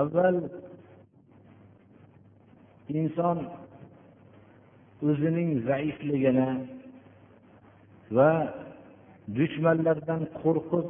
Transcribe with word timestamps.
avval 0.00 0.36
inson 3.00 3.38
o'zining 5.08 5.50
zaifligini 5.68 6.50
va 8.16 8.30
dushmanlardan 9.38 10.22
qo'rqib 10.40 10.86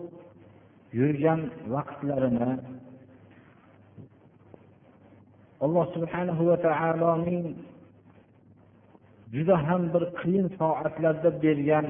yurgan 0.98 1.40
vaqtlarini 1.74 2.50
alloh 5.64 5.86
subhanahu 5.94 6.42
va 6.50 6.56
taoloning 6.68 7.46
juda 9.34 9.56
ham 9.66 9.82
bir 9.94 10.04
qiyin 10.20 10.46
soatlarda 10.58 11.30
bergan 11.44 11.86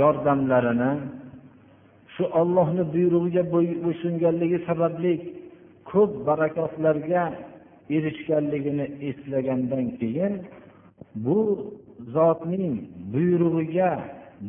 yordamlarini 0.00 0.92
shu 2.14 2.24
ollohni 2.40 2.84
buyrug'iga 2.94 3.42
bo'ysunganligi 3.54 4.58
sababli 4.68 5.12
ko'p 5.92 6.12
barakotlarga 6.28 7.22
erishganligini 7.96 8.86
eslagandan 9.08 9.86
keyin 10.00 10.34
bu 11.24 11.38
zotning 12.14 12.76
buyrug'iga 13.12 13.90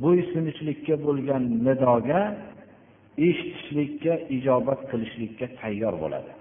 bo'ysunishlikka 0.03 0.95
bo'lgan 1.05 1.43
nidoga 1.65 2.21
eshitishlikka 3.27 4.13
ijobat 4.35 4.79
qilishlikka 4.91 5.45
tayyor 5.59 5.93
bo'ladi. 6.03 6.31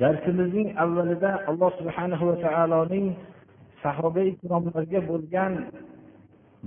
Darsimizning 0.00 0.68
avvalida 0.84 1.30
alloh 1.50 1.70
subhanahu 1.80 2.24
va 2.30 2.36
taoloning 2.46 3.06
sahoba 3.82 4.22
ikromlarga 4.32 5.00
bo'lgan 5.10 5.52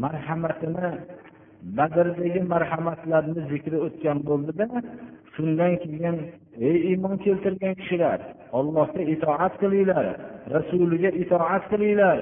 marhamatini 0.04 0.90
badrdagi 1.78 2.42
marhamatlarni 2.54 3.42
zikri 3.52 3.78
o'tgan 3.88 4.18
bo'ldida 4.30 4.68
shundan 5.34 5.74
keyin 5.84 6.16
ey 6.69 6.77
iymon 6.91 7.17
keltirgan 7.25 7.75
kishilar 7.81 8.19
ollohga 8.59 9.03
itoat 9.15 9.55
qilinglar 9.63 10.07
rasuliga 10.57 11.11
itoat 11.23 11.65
qilinglar 11.73 12.19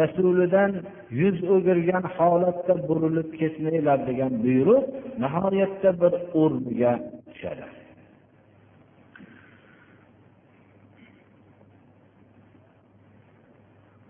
rasulidan 0.00 0.72
yuz 1.20 1.36
o'girgan 1.54 2.04
holatda 2.16 2.74
burilib 2.88 3.28
ketmanglar 3.40 3.98
degan 4.08 4.32
buyruq 4.44 4.84
nihoyatda 5.22 5.90
bir 6.00 6.12
o'rniga 6.42 6.92
tushadi 7.30 7.66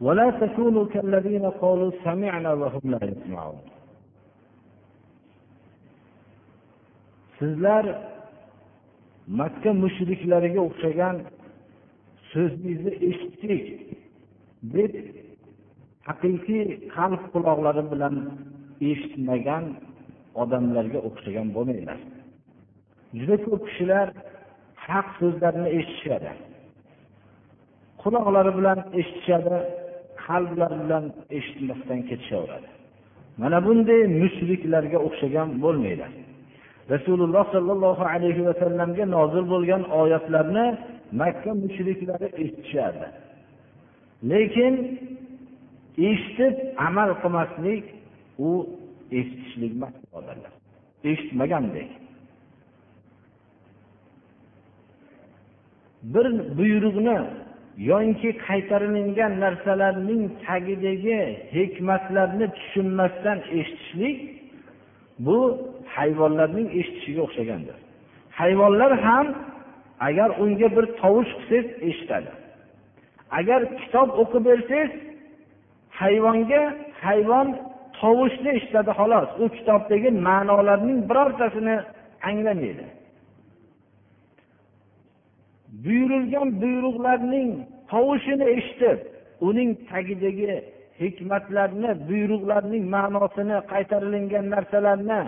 ولا 0.06 0.30
تكونوا 0.30 0.86
كالذين 0.94 1.44
قالوا 1.62 1.90
سمعنا 2.04 2.52
وهم 2.60 2.84
لا 2.92 3.00
يسمعون 3.10 3.60
sizlar 7.38 7.84
makka 9.27 9.71
mushriklariga 9.83 10.61
o'xshagan 10.67 11.15
so'zingizni 12.31 12.93
eshitdik 13.09 13.63
deb 14.75 14.91
haqiqiy 16.07 16.63
qalb 16.95 17.21
quloqlari 17.33 17.83
bilan 17.91 18.15
eshitmagan 18.91 19.63
odamlarga 20.41 20.99
o'xshagan 21.07 21.47
bo'lmanglar. 21.55 21.99
Juda 23.19 23.35
ko'p 23.45 23.61
kishilar 23.69 24.07
haq 24.87 25.07
so'zlarni 25.19 25.69
eshitishadi. 25.77 26.31
Quloqlari 28.01 28.51
bilan 28.59 28.79
eshitishadi 28.99 29.55
qalblari 30.25 30.77
bilan 30.83 31.05
eshitmasdan 31.37 31.99
ketishaveradi. 32.09 32.69
Mana 33.41 33.57
bunday 33.65 34.01
mushriklarga 34.21 34.97
o'xshagan 35.07 35.49
bo'lmanglar. 35.63 36.11
Rasululloh 36.93 37.45
sollallohu 37.55 38.03
alayhi 38.13 38.41
vasallamga 38.49 39.05
nozil 39.15 39.45
bo'lgan 39.53 39.83
oyatlarni 40.01 40.65
makka 41.21 41.51
mushriklari 41.63 42.27
eshitishardi 42.41 43.07
lekin 44.31 44.73
eshitib 46.09 46.55
amal 46.87 47.09
qilmaslik 47.21 47.83
u 48.47 48.49
eshitishlik 49.11 49.71
emas 49.71 49.93
birodarlar. 50.03 50.53
Eshitmagandek. 51.03 51.89
Bir 56.03 56.27
buyruqni 56.57 57.17
yoinki 57.77 58.29
qaytarilingan 58.47 59.33
narsalarning 59.43 60.23
tagidagi 60.45 61.19
hikmatlarni 61.57 62.47
tushunmasdan 62.57 63.39
eshitishlik 63.59 64.17
bu 65.25 65.37
hayvonlarning 65.97 66.67
eshitishiga 66.79 67.21
o'xshagandir 67.27 67.77
hayvonlar 68.41 68.91
ham 69.05 69.27
agar 70.07 70.29
unga 70.43 70.67
bir 70.75 70.85
tovush 71.01 71.31
qilsangiz 71.37 71.67
eshitadi. 71.89 72.31
Agar 73.39 73.61
kitob 73.79 74.09
o'qib 74.21 74.43
bersangiz 74.49 74.91
hayvonga 76.01 76.63
hayvon 77.05 77.47
tovushni 77.99 78.49
eshitadi 78.57 78.91
xolos. 78.99 79.29
U 79.43 79.45
kitobdagi 79.55 80.09
ma'nolarning 80.27 80.99
birortasini 81.09 81.75
anglamaydi. 82.29 82.85
Buyurilgan 85.83 86.49
buyruqlarning 86.61 87.49
tovushini 87.91 88.45
eshitib 88.55 88.99
uning 89.47 89.69
tagidagi 89.89 90.53
hikmatlarni 91.01 91.91
buyruqlarning 92.09 92.83
ma'nosini 92.95 93.57
qaytarilingan 93.71 94.45
narsalarni 94.53 95.21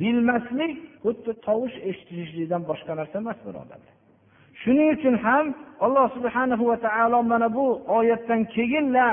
bilmaslik 0.00 0.72
xuddi 1.04 1.32
tovush 1.46 1.76
eshitishlikdan 1.88 2.62
boshqa 2.70 2.92
narsa 3.00 3.16
emas 3.22 3.38
birodarlar. 3.46 3.94
Shuning 4.62 4.88
uchun 4.96 5.14
ham 5.24 5.46
alloh 5.84 6.06
subhana 6.16 6.56
va 6.70 6.76
taolo 6.86 7.18
mana 7.32 7.48
bu 7.56 7.66
oyatdan 7.98 8.40
keyinla 8.54 9.08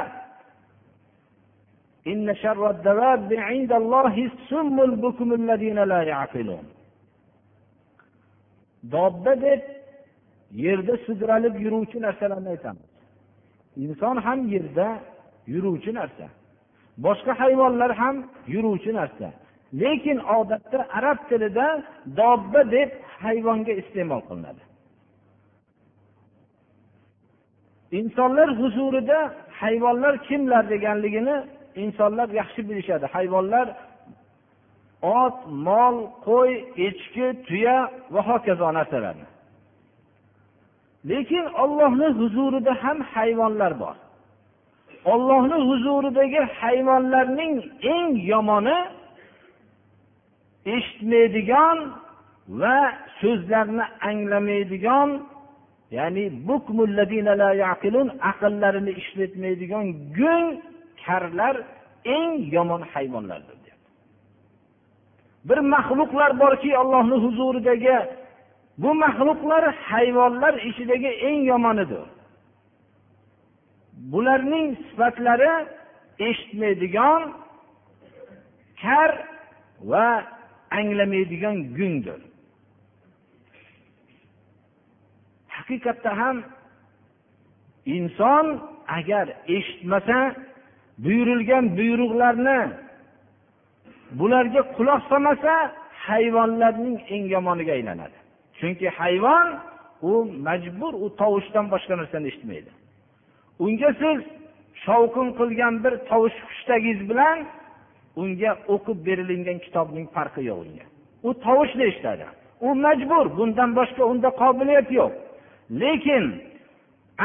dobba 8.94 9.34
deb 9.46 9.62
yerda 10.64 10.96
sudralib 11.06 11.56
yuruvchi 11.66 11.98
narsalarni 12.06 12.50
aytamiz. 12.56 12.90
Inson 13.84 14.18
ham 14.26 14.40
yerda 14.54 14.88
yuruvchi 15.54 15.92
narsa. 16.00 16.26
Boshqa 17.06 17.34
hayvonlar 17.42 17.92
ham 18.02 18.16
yuruvchi 18.54 18.92
narsa. 19.00 19.28
Lekin 19.74 20.20
odatda 20.20 20.88
arab 20.98 21.18
tilida 21.30 21.68
dobba 22.18 22.72
deb 22.72 22.90
hayvonga 23.24 23.74
iste'mol 23.82 24.22
qilinadi. 24.28 24.64
Insonlar 28.00 28.50
huzurida 28.60 29.20
hayvonlar 29.62 30.14
kimlar 30.28 30.70
deganligini 30.70 31.36
insonlar 31.84 32.30
yaxshi 32.40 32.62
bilishadi. 32.70 33.06
Hayvonlar 33.16 33.68
ot 35.02 35.38
mol 35.68 35.96
qo'y 36.28 36.52
echki 36.88 37.28
tuya 37.48 37.78
va 38.14 38.22
hokazo 38.30 38.68
narsalarni. 38.78 39.28
Lekin 41.10 41.46
ollohni 41.64 42.08
huzurida 42.20 42.74
ham 42.84 42.98
hayvonlar 43.14 43.74
bor. 43.80 43.96
Ollohni 45.14 45.58
huzuridagi 45.70 46.42
hayvonlarning 46.60 47.54
eng 47.94 48.10
yomoni 48.32 48.78
eshitmaydigan 50.66 51.78
va 52.62 52.78
so'zlarni 53.22 53.86
anglamaydigan 54.10 55.10
ya'ni 55.98 56.26
aqllarini 58.30 58.92
ishlatmaydigan 59.02 59.86
gung 60.18 60.48
karlar 61.06 61.56
eng 62.16 62.34
yomon 62.56 62.82
hayvonlardir 62.94 63.62
bir 65.46 65.58
maxluqlar 65.58 66.40
borki 66.40 66.78
ollohni 66.78 67.16
huzuridagi 67.24 67.98
bu 68.78 68.94
maxluqlar 68.94 69.64
hayvonlar 69.72 70.54
ichidagi 70.54 71.08
eng 71.08 71.46
yomonidir. 71.52 72.06
Bularning 73.94 74.78
sifatlari 74.90 75.54
eshitmaydigan 76.20 77.22
kar 78.82 79.12
va 79.82 80.24
anglamaydigan 80.80 81.58
gungdir. 81.78 82.22
Haqiqatda 85.56 86.12
ham 86.22 86.38
inson 87.96 88.46
agar 88.98 89.26
eshitmasa 89.56 90.20
buyurilgan 91.04 91.66
buyruqlarni 91.78 92.60
bularga 94.20 94.62
quloq 94.78 95.02
solmasa 95.10 95.54
hayvonlarning 96.08 96.98
eng 97.16 97.26
yomoniga 97.36 97.74
aylanadi. 97.78 98.18
Chunki 98.60 98.88
hayvon 99.00 99.48
u 100.02 100.12
majbur 100.48 100.94
u 101.04 101.08
tovushdan 101.22 101.66
boshqa 101.74 101.94
narsani 102.02 102.28
eshitmaydi. 102.32 102.72
Unga 103.66 103.90
siz 104.02 104.20
shovqin 104.86 105.28
qilgan 105.40 105.74
bir 105.84 105.94
tovush 106.10 106.38
hushtagingiz 106.48 107.02
bilan 107.10 107.38
unga 108.16 108.52
o'qib 108.74 108.98
berilingan 109.08 109.60
kitobning 109.66 110.08
farqi 110.16 110.42
yo'q 110.50 110.60
unga. 110.66 110.86
U 111.28 111.30
tovushni 111.46 111.84
eshitadi 111.92 112.28
u 112.68 112.76
majbur 112.86 113.26
bundan 113.38 113.70
boshqa 113.80 114.04
unda 114.12 114.30
qobiliyat 114.42 114.88
yo'q. 115.00 115.12
Lekin 115.82 116.26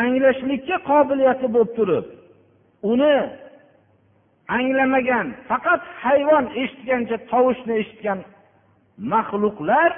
anglashlikka 0.02 0.76
qobiliyati 0.90 1.46
bo'lib 1.54 1.70
turib 1.78 2.06
uni 2.92 3.16
anglamagan 4.56 5.26
faqat 5.48 5.82
hayvon 6.04 6.44
eshitgancha 6.62 7.16
tovushni 7.30 7.74
eshitgan 7.82 8.18
maxluqlar 9.12 9.90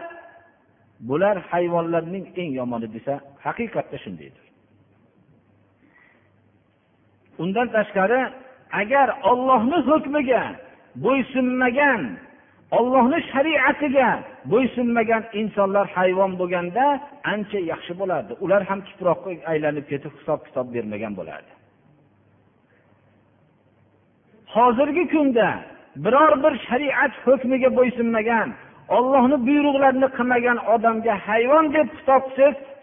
bular 1.08 1.36
hayvonlarning 1.50 2.26
eng 2.40 2.50
yomoni 2.60 2.88
desa 2.94 3.14
haqiqatda 3.46 3.96
shundaydir. 4.04 4.44
Undan 7.42 7.68
tashqari 7.76 8.20
agar 8.80 9.08
ollohni 9.30 9.78
hukmiga 9.88 10.42
bo'ysunmagan 11.04 12.02
ollohni 12.78 13.18
shariatiga 13.32 14.10
bo'ysunmagan 14.52 15.22
insonlar 15.40 15.86
hayvon 15.96 16.32
bo'lganda 16.40 16.84
ancha 17.32 17.58
yaxshi 17.72 17.92
bo'lardi. 18.00 18.32
Ular 18.44 18.62
ham 18.68 18.80
tuproqqa 18.88 19.30
aylanib 19.52 19.84
ketib 19.90 20.12
hisob 20.18 20.40
kitob 20.46 20.66
bermagan 20.74 21.12
bo'lardi. 21.20 21.52
Hozirgi 24.54 25.04
kunda 25.14 25.48
biror 26.04 26.32
bir 26.44 26.54
shariat 26.68 27.12
hukmiga 27.24 27.70
bo'ysunmagan 27.78 28.48
ollohni 28.96 29.36
buyruqlarini 29.48 30.08
qilmagan 30.16 30.58
odamga 30.74 31.14
hayvon 31.26 31.64
deb 31.76 31.88
xitob 31.96 32.22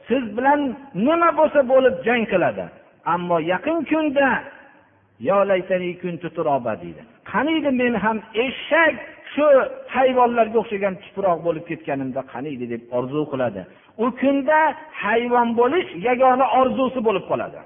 siz 0.08 0.24
bilan 0.38 0.60
nima 1.08 1.30
bo'lsa 1.40 1.60
bo'lib 1.72 1.96
jang 2.08 2.24
qiladi. 2.32 2.66
Ammo 3.14 3.38
yaqin 3.54 3.78
kunda 3.92 4.30
deydi. 6.84 7.04
Qaniydi 7.36 7.70
men 7.82 7.94
ham 8.04 8.18
eshak 8.46 8.96
shu 9.34 9.46
hayvonlarga 9.96 10.58
o'xshagan 10.64 10.94
tuproq 11.04 11.40
bo'lib 11.48 11.66
ketganimda 11.70 12.22
qaniydi 12.34 12.66
deb 12.74 12.82
orzu 12.98 13.22
qiladi. 13.32 13.62
U 14.04 14.06
kunda 14.22 14.60
hayvon 15.04 15.50
bo'lish 15.60 15.90
yagona 16.08 16.46
orzusi 16.60 17.00
bo'lib 17.08 17.26
qoladi. 17.32 17.62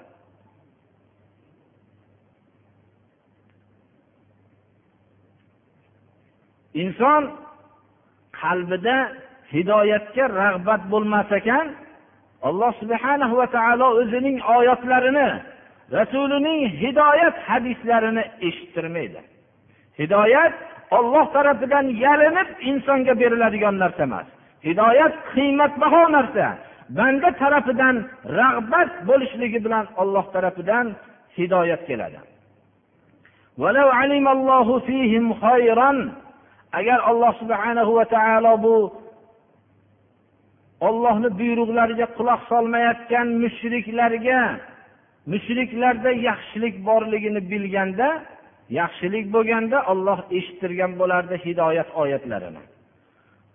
Inson 6.84 7.24
qalbida 8.42 8.98
hidoyatga 9.54 10.26
rag'bat 10.42 10.82
bo'lmas 10.94 11.30
ekan 11.40 11.68
alloh 12.48 12.72
subhana 12.82 13.26
va 13.40 13.48
taolo 13.56 13.88
o'zining 14.02 14.38
oyatlarini 14.58 15.30
rasulining 15.98 16.60
hidoyat 16.82 17.36
hadislarini 17.50 18.24
eshittirmaydi. 18.48 19.22
Hidoyat 20.00 20.54
olloh 20.98 21.26
tarafidan 21.36 21.86
yalinib 22.06 22.50
insonga 22.70 23.14
beriladigan 23.22 23.76
narsa 23.84 24.04
emas. 24.10 24.28
Hidoyat 24.68 25.14
qiymatbaho 25.34 26.04
narsa. 26.18 26.48
Banda 26.98 27.30
tarafidan 27.42 27.96
rag'bat 28.40 28.92
bo'lishligi 29.10 29.60
bilan 29.66 29.86
olloh 30.02 30.26
tarafidan 30.34 30.86
hidoyat 31.38 31.82
keladi. 31.90 32.20
Agar 36.80 37.00
alloh 37.10 37.34
subhanahu 37.42 37.92
va 37.98 38.06
taolo 38.16 38.54
bu 38.66 38.76
ollohni 40.88 41.30
buyruqlariga 41.40 42.08
quloq 42.18 42.42
solmayotgan 42.52 43.28
mushriklarga 43.44 44.42
mushriklarda 45.32 46.12
yaxshilik 46.28 46.76
borligini 46.88 47.42
bilganda 47.52 48.08
yaxshilik 48.80 49.26
bo'lganda 49.36 49.78
olloh 49.92 50.20
eshittirgan 50.38 50.92
bo'lardi 51.02 51.36
hidoyat 51.46 51.90
oyatlarini. 52.02 52.64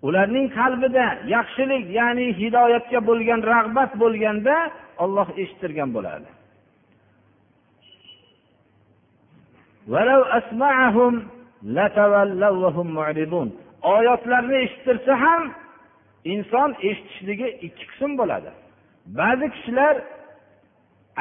Ularning 0.07 0.47
qalbida 0.59 1.07
yaxshilik 1.37 1.85
ya'ni 1.99 2.27
hidoyatga 2.41 3.01
bo'lgan 3.09 3.41
rag'bat 3.53 3.93
bo'lganda 4.03 4.57
olloh 5.05 5.29
eshittirgan 5.43 5.91
bo'lardi. 5.97 6.31
Oyatlarni 13.97 14.57
eshittirsa 14.67 15.13
ham 15.25 15.43
inson 16.35 16.71
eshitishligi 16.89 17.49
ikki 17.67 17.85
qism 17.91 18.11
bo'ladi. 18.21 18.51
Ba'zi 19.19 19.47
kishilar 19.55 19.95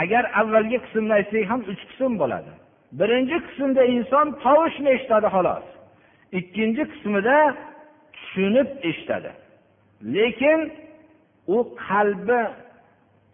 agar 0.03 0.23
avvalgi 0.39 0.77
qismni 0.85 1.13
aytsak 1.19 1.43
ham 1.51 1.61
uch 1.71 1.81
qism 1.89 2.11
bo'ladi. 2.21 2.51
Birinchi 2.99 3.37
qismda 3.47 3.83
inson 3.95 4.27
tovushni 4.43 4.89
eshitadi 4.95 5.27
xolos. 5.35 5.65
Ikkinchi 6.39 6.83
qismida 6.91 7.37
tushunib 8.15 8.69
eshitadi. 8.89 9.31
Lekin 10.15 10.59
u 11.55 11.57
qalbi 11.85 12.41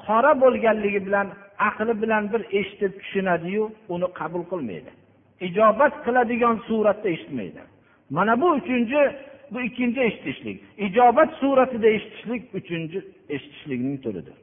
qora 0.05 0.31
bo'lganligi 0.43 0.99
bilan 1.07 1.27
aqli 1.67 1.93
bilan 2.01 2.23
bir 2.31 2.41
eshitib 2.59 2.93
tushunadiyu 3.01 3.63
uni 3.93 4.07
qabul 4.19 4.43
qilmaydi. 4.51 4.91
Ijobat 5.47 5.93
qiladigan 6.05 6.55
suratda 6.67 7.07
eshitmaydi. 7.15 7.61
Mana 8.15 8.33
bu 8.41 8.47
uchinchi 8.59 9.01
bu 9.51 9.57
ikkinchi 9.67 9.99
eshitishlik. 10.09 10.57
Ijobat 10.87 11.29
suratida 11.41 11.87
eshitishlik 11.97 12.43
uchinchi 12.59 12.99
eshitishlikning 13.35 13.97
turidir 14.05 14.37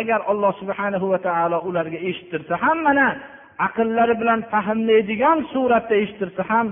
agar 0.00 0.20
alloh 0.32 0.52
subhanahu 0.60 1.06
va 1.12 1.18
taolo 1.28 1.58
ularga 1.68 1.98
eshittirsa 2.08 2.54
ham 2.64 2.78
mana 2.88 3.06
aqllari 3.66 4.14
bilan 4.20 4.40
fahmlaydigan 4.52 5.38
suratda 5.52 5.94
eshittirsa 6.02 6.42
ham 6.50 6.66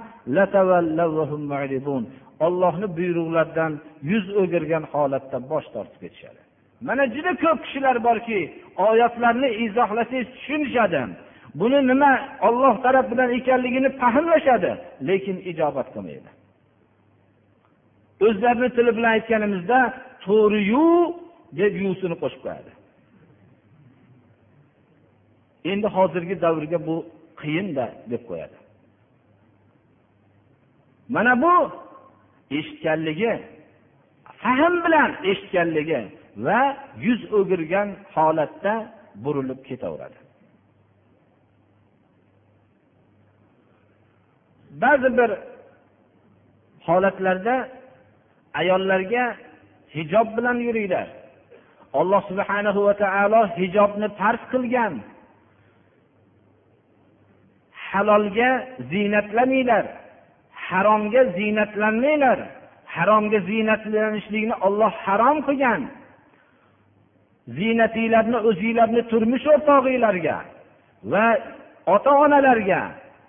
ollohni 2.46 2.86
buyruqlaridan 2.98 3.72
yuz 4.10 4.26
o'girgan 4.40 4.84
holatda 4.92 5.36
bosh 5.50 5.66
tortib 5.74 5.98
ketishadi. 6.04 6.40
Mana 6.86 7.04
juda 7.14 7.32
ko'p 7.44 7.58
kishilar 7.64 7.96
borki 8.08 8.40
oyatlarni 8.88 9.48
izohlasangiz 9.64 10.28
tushunishadi. 10.34 11.00
Buni 11.60 11.80
nima 11.90 12.12
olloh 12.48 12.74
tarafidan 12.84 13.30
ekanligini 13.38 13.90
fahmlashadi 14.00 14.70
lekin 15.08 15.36
ijobat 15.50 15.88
qilmaydi. 15.94 16.30
O'zlarini 18.26 18.68
tili 18.76 18.90
bilan 18.96 19.10
aytganimizda 19.16 19.80
to'g'riyu 20.26 20.86
deb 21.58 21.72
yusini 21.84 22.16
qo'shib 22.22 22.40
qo'yadi 22.46 22.72
endi 25.72 25.86
hozirgi 25.96 26.36
davrga 26.44 26.78
bu 26.86 26.96
qiyinda 27.40 27.86
deb 28.10 28.22
qo'yadi. 28.28 28.56
Mana 31.14 31.42
bu 31.42 31.54
eshitganligi 32.58 33.32
fahm 34.42 34.74
bilan 34.84 35.10
eshitganligi 35.30 36.00
va 36.46 36.60
yuz 37.06 37.20
o'girgan 37.38 37.88
holatda 38.14 38.74
burilib 39.24 39.60
ketaveradi. 39.68 40.18
Ba'zi 44.82 45.08
bir 45.18 45.30
holatlarda 46.86 47.56
ayollarga 48.60 49.24
hijob 49.94 50.28
bilan 50.36 50.58
yuringlar. 50.66 51.08
Alloh 52.00 52.22
subhanahu 52.30 52.80
va 52.86 52.94
taolo 53.04 53.40
hijobni 53.56 54.08
farz 54.18 54.42
qilgan. 54.52 54.94
Halolga 57.88 58.50
ziynatlaninglar 58.90 59.84
haromga 60.68 61.22
ziynatlanmanglar 61.38 62.38
haromga 62.94 63.38
ziynatlanishlikni 63.50 64.54
olloh 64.66 64.92
harom 65.04 65.38
qilgan. 65.46 65.82
Ziynatinglarni 67.58 68.38
o'zinglarni 68.48 69.02
turmush 69.10 69.46
o'rtog'inglarga 69.54 70.36
va 71.12 71.26
ota 71.94 72.12
onalarga 72.24 72.82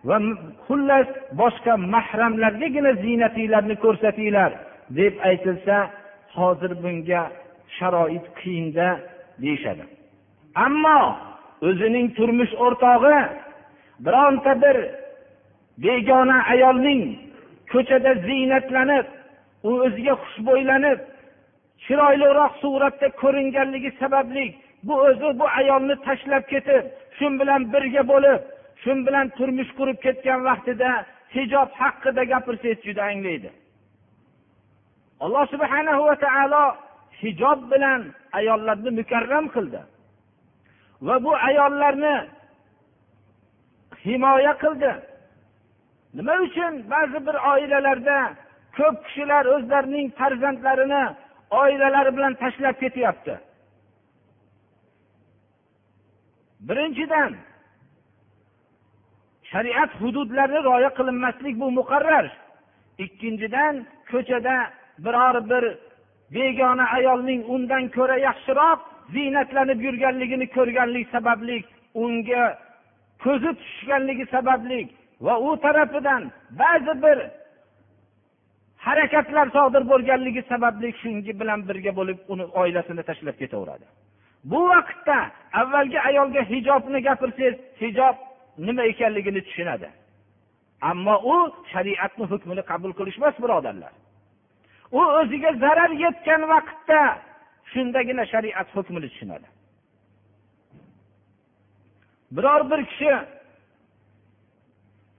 va 0.10 0.18
xullas 0.66 1.08
boshqa 1.42 1.74
mahramlargagina 1.94 2.92
ziynatinglarni 3.04 3.76
ko'rsatinglar 3.86 4.52
deb 5.00 5.14
aytilsa 5.30 5.78
hozir 6.38 6.72
bunga 6.84 7.24
sharoit 7.78 8.26
qiyinda 8.40 8.88
deyishadi. 9.44 9.84
Ammo 10.66 11.00
o'zining 11.68 12.08
turmush 12.18 12.54
o'rtog'i 12.66 13.20
bironta 14.06 14.54
bir 14.64 14.78
begona 15.86 16.38
ayolning 16.54 17.02
ko'chada 17.72 18.12
ziynatlanib 18.28 19.06
u 19.68 19.72
o'ziga 19.86 20.14
xushbo'ylanib 20.24 21.00
chiroyliroq 21.86 22.54
suratda 22.62 23.08
ko'ringanligi 23.22 23.92
sababli 24.02 24.46
bu 24.88 24.94
o'zi 25.08 25.30
bu 25.40 25.46
ayolni 25.60 25.96
tashlab 26.08 26.44
ketib 26.54 26.84
shu 27.18 27.26
bilan 27.40 27.62
birga 27.74 28.04
bo'lib 28.12 28.42
shu 28.84 28.92
bilan 29.08 29.26
turmush 29.38 29.72
qurib 29.80 29.98
ketgan 30.06 30.40
vaqtida 30.50 30.92
hijob 31.36 31.70
haqida 31.82 32.24
gapirsangiz 32.32 32.80
juda 32.88 33.04
anglaydi. 33.12 33.50
Alloh 35.24 35.46
subhanahu 35.54 36.02
va 36.10 36.16
taolo 36.26 36.66
hijob 37.22 37.60
bilan 37.72 38.02
ayollarni 38.40 38.92
mukarram 39.00 39.46
qildi. 39.56 39.82
Va 41.06 41.16
bu 41.24 41.32
ayollarni 41.50 42.16
himoya 44.06 44.54
qildi. 44.64 44.92
Nima 46.18 46.36
uchun? 46.46 46.74
Ba'zi 46.92 47.20
bir 47.28 47.36
oilalarda 47.52 48.18
ko'p 48.78 48.98
kishilar 49.06 49.46
o'zlarining 49.56 50.08
farzandlarini 50.20 51.04
oilalari 51.62 52.12
bilan 52.18 52.34
tashlab 52.42 52.76
ketyapti. 52.84 53.36
Birinchidan 56.68 57.32
shariat 59.52 59.92
hududlarini 60.02 60.60
rioya 60.68 60.92
qilinmaslik 60.98 61.56
bu 61.62 61.68
muqarrar. 61.80 62.26
Ikkinchidan 63.06 63.76
ko'chada 64.12 64.56
biror 65.06 65.36
bir 65.50 65.64
begona 66.34 66.86
ayolning 66.98 67.41
undan 67.55 67.89
ko'ra 67.98 68.17
yaxshiroq 68.27 68.79
ziynatlanib 69.15 69.79
yurganligini 69.88 70.48
ko'rganlik 70.58 71.08
sababli 71.15 71.58
unga 72.03 72.44
ko'zi 73.24 73.51
tushganligi 73.62 74.25
sababli 74.36 74.79
va 75.25 75.36
u 75.48 75.50
tarafidan 75.65 76.32
ba'zi 76.62 76.94
bir 77.03 77.17
harakatlar 78.88 79.48
sodir 79.58 79.84
bo'lganligi 79.91 80.41
sababli 80.51 80.89
shunga 81.01 81.34
bilan 81.41 81.60
birga 81.70 81.91
bo'lib 82.00 82.17
uni 82.34 82.46
oilasini 82.62 83.03
tashlab 83.10 83.36
ketaveradi. 83.41 83.86
Bu 84.51 84.60
vaqtda 84.72 85.17
avvalgi 85.62 86.00
ayolga 86.10 86.41
hijobni 86.51 87.00
gapirsangiz 87.08 87.55
hijob 87.82 88.15
nima 88.67 88.84
ekanligini 88.91 89.41
tushunadi. 89.48 89.89
Ammo 90.89 91.15
u 91.34 91.36
shariatni 91.74 92.25
hukmini 92.32 92.63
qabul 92.72 92.91
qilishmas 93.00 93.36
birodarlar. 93.44 93.94
U 95.00 95.02
o'ziga 95.20 95.52
zarar 95.64 95.92
yetgan 96.06 96.42
vaqtda 96.54 97.02
shundagina 97.72 98.24
shariat 98.34 98.68
hukmini 98.75 99.08
tushunadi. 99.14 99.48
Biror 102.36 102.62
bir 102.72 102.82
kishi 102.90 103.14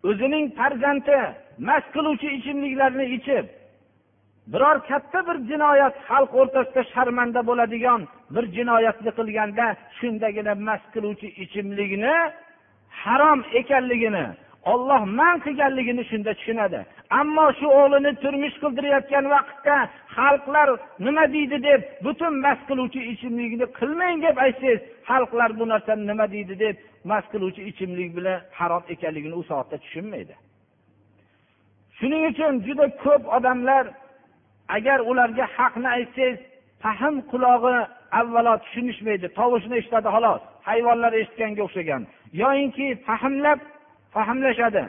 o'zining 0.09 0.47
farzandi 0.59 1.18
mast 1.68 1.88
qiluvchi 1.95 2.28
ichimliklarni 2.38 3.06
ichib 3.16 3.47
biror 4.52 4.78
katta 4.90 5.18
bir 5.28 5.37
jinoyat 5.50 5.95
xalq 6.09 6.30
o'rtasida 6.40 6.83
sharmanda 6.95 7.40
bo'ladigan 7.49 8.00
bir 8.35 8.45
jinoyatni 8.56 9.11
qilganda 9.18 9.66
shundagina 9.99 10.52
mast 10.68 10.87
qiluvchi 10.95 11.28
ichimlikni 11.45 12.16
harom 13.02 13.40
ekanligini 13.61 14.26
olloh 14.73 15.02
man 15.18 15.37
qilganligini 15.45 16.02
shunda 16.11 16.33
tushunadi. 16.38 16.80
Ammo 17.10 17.46
shu 17.58 17.66
o'g'lini 17.80 18.12
turmush 18.22 18.56
qildirayotgan 18.62 19.25
vaqtda 19.34 19.76
xalqlar 20.16 20.68
nima 21.06 21.25
deydi 21.34 21.58
deb 21.68 21.80
butun 22.06 22.34
mast 22.44 22.62
qiluvchi 22.70 23.00
ichimlikni 23.12 23.66
qilmang 23.78 24.16
deb 24.26 24.36
aytsangiz 24.46 24.80
xalqlar 25.08 25.50
bu 25.58 25.64
narsani 25.72 26.02
nima 26.10 26.26
deydi 26.34 26.54
deb 26.64 26.76
mast 27.10 27.28
qiluvchi 27.32 27.62
ichimlik 27.70 28.10
bilan 28.16 28.38
harom 28.58 28.82
ekanligini 28.94 29.36
u 29.42 29.44
soatda 29.50 29.76
tushunmaydi. 29.84 30.34
Shuning 31.98 32.22
uchun 32.30 32.52
juda 32.66 32.86
ko'p 33.04 33.22
odamlar 33.36 33.84
agar 34.76 34.98
ularga 35.10 35.46
haqni 35.56 35.88
aytsangiz 35.98 36.38
fahm 36.82 37.14
qulog'i 37.32 37.76
avvalo 38.20 38.54
tushunishmaydi. 38.64 39.26
Tovushni 39.38 39.75
eshitadi 39.80 40.08
xolos. 40.16 40.42
Hayvonlar 40.68 41.12
eshitganga 41.20 41.62
o'xshagan. 41.66 42.02
Yoyinki 42.42 42.86
fahmlab 43.06 43.60
fahmlashadi. 44.14 44.84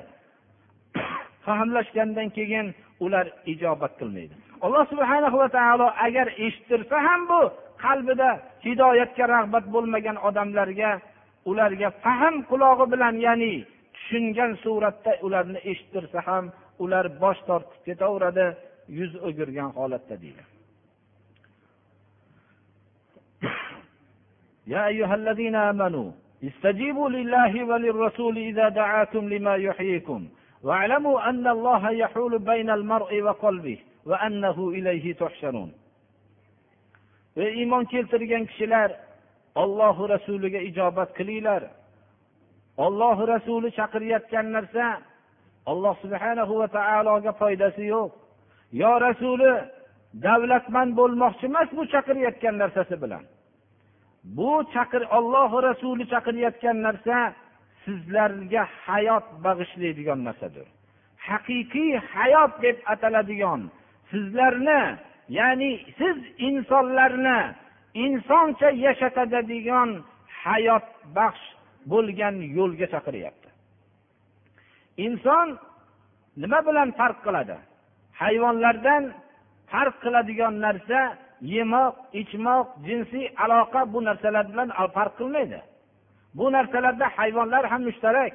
fahmlashgandan 1.47 2.29
keyin 2.37 2.67
ular 3.05 3.27
ijobat 3.53 3.93
qilmaydi 4.01 4.35
alloh 4.65 4.85
subhana 4.93 5.29
va 5.43 5.49
taolo 5.59 5.89
agar 6.07 6.27
eshittirsa 6.47 6.97
ham 7.07 7.21
bu 7.31 7.41
qalbida 7.85 8.31
hidoyatga 8.67 9.25
rag'bat 9.35 9.65
bo'lmagan 9.75 10.17
odamlarga 10.29 10.91
ularga 11.51 11.89
fahm 12.05 12.35
qulog'i 12.51 12.87
bilan 12.93 13.15
ya'ni 13.27 13.55
tushungan 13.95 14.53
suratda 14.65 15.13
ularni 15.27 15.61
eshittirsa 15.71 16.19
ham 16.29 16.45
ular 16.85 17.07
bosh 17.23 17.41
tortib 17.49 17.81
ketaveradi 17.87 18.47
yuz 18.99 19.13
o'girgan 19.27 19.71
holatda 19.79 20.17
deydi 20.25 20.45
يا 24.67 24.87
أيها 24.87 25.15
الذين 25.15 25.55
آمنوا 25.55 26.11
استجيبوا 26.45 27.09
لله 27.09 27.65
وللرسول 27.65 28.39
إذا 28.39 28.69
دعاكم 28.69 29.29
لما 29.29 29.55
يحييكم 29.57 30.21
واعلموا 30.63 31.29
أن 31.29 31.47
الله 31.47 31.91
يحول 31.91 32.39
بين 32.39 32.71
المرء 32.71 33.23
وقلبه 33.23 33.79
وأنه 34.07 34.69
إليه 34.69 35.15
تحشرون 35.15 35.73
iymon 37.37 37.85
keltirgan 37.85 38.45
kishilar 38.47 38.91
ollohu 39.55 40.09
rasuliga 40.09 40.59
ijobat 40.59 41.11
qilinglar 41.19 41.63
ollohu 42.77 43.29
rasuli 43.29 43.69
chaqirayotgan 43.79 44.47
narsa 44.57 44.87
alloh 45.67 45.95
subhanahu 46.03 46.59
va 46.61 46.69
taologa 46.79 47.33
foydasi 47.41 47.85
yo'q 47.95 48.11
yo 48.83 48.93
rasuli 49.07 49.53
davlatmand 50.27 50.93
bo'lmoqchi 51.01 51.45
emas 51.51 51.69
bu 51.77 51.83
chaqirayotgan 51.95 52.55
narsasi 52.63 52.95
bilan 53.03 53.25
bu 54.37 54.51
chaqir 54.75 55.03
ollohu 55.19 55.57
rasuli 55.69 56.05
chaqirayotgan 56.13 56.77
narsa 56.87 57.17
sizlarga 57.88 58.64
hayot 58.86 59.26
bag'ishlaydigan 59.46 60.20
narsadir. 60.28 60.68
Haqiqiy 61.28 61.94
hayot 62.14 62.54
deb 62.66 62.78
ataladigan 62.94 63.62
sizlarni 64.12 64.82
ya'ni 65.40 65.72
siz 66.00 66.18
insonlarni 66.50 67.40
insoncha 68.06 68.70
yashatadigan 68.86 69.90
hayot 70.44 70.88
baxsh 71.18 71.46
bo'lgan 71.92 72.36
yo'lga 72.58 72.88
chaqiryapti. 72.94 73.50
Inson 75.06 75.48
nima 76.42 76.60
bilan 76.68 76.90
farq 77.00 77.18
qiladi? 77.26 77.58
Hayvonlardan 78.22 79.04
farq 79.72 79.96
qiladigan 80.04 80.54
narsa 80.66 81.02
yemoq 81.54 81.96
ichmoq 82.22 82.68
jinsiy 82.88 83.26
aloqa 83.44 83.82
bu 83.94 84.00
narsalar 84.08 84.46
bilan 84.52 84.70
farq 84.96 85.14
qilmaydi. 85.20 85.60
Bu 86.38 86.52
narsalarda 86.52 87.08
hayvonlar 87.18 87.64
ham 87.72 87.82
mushtarak. 87.90 88.34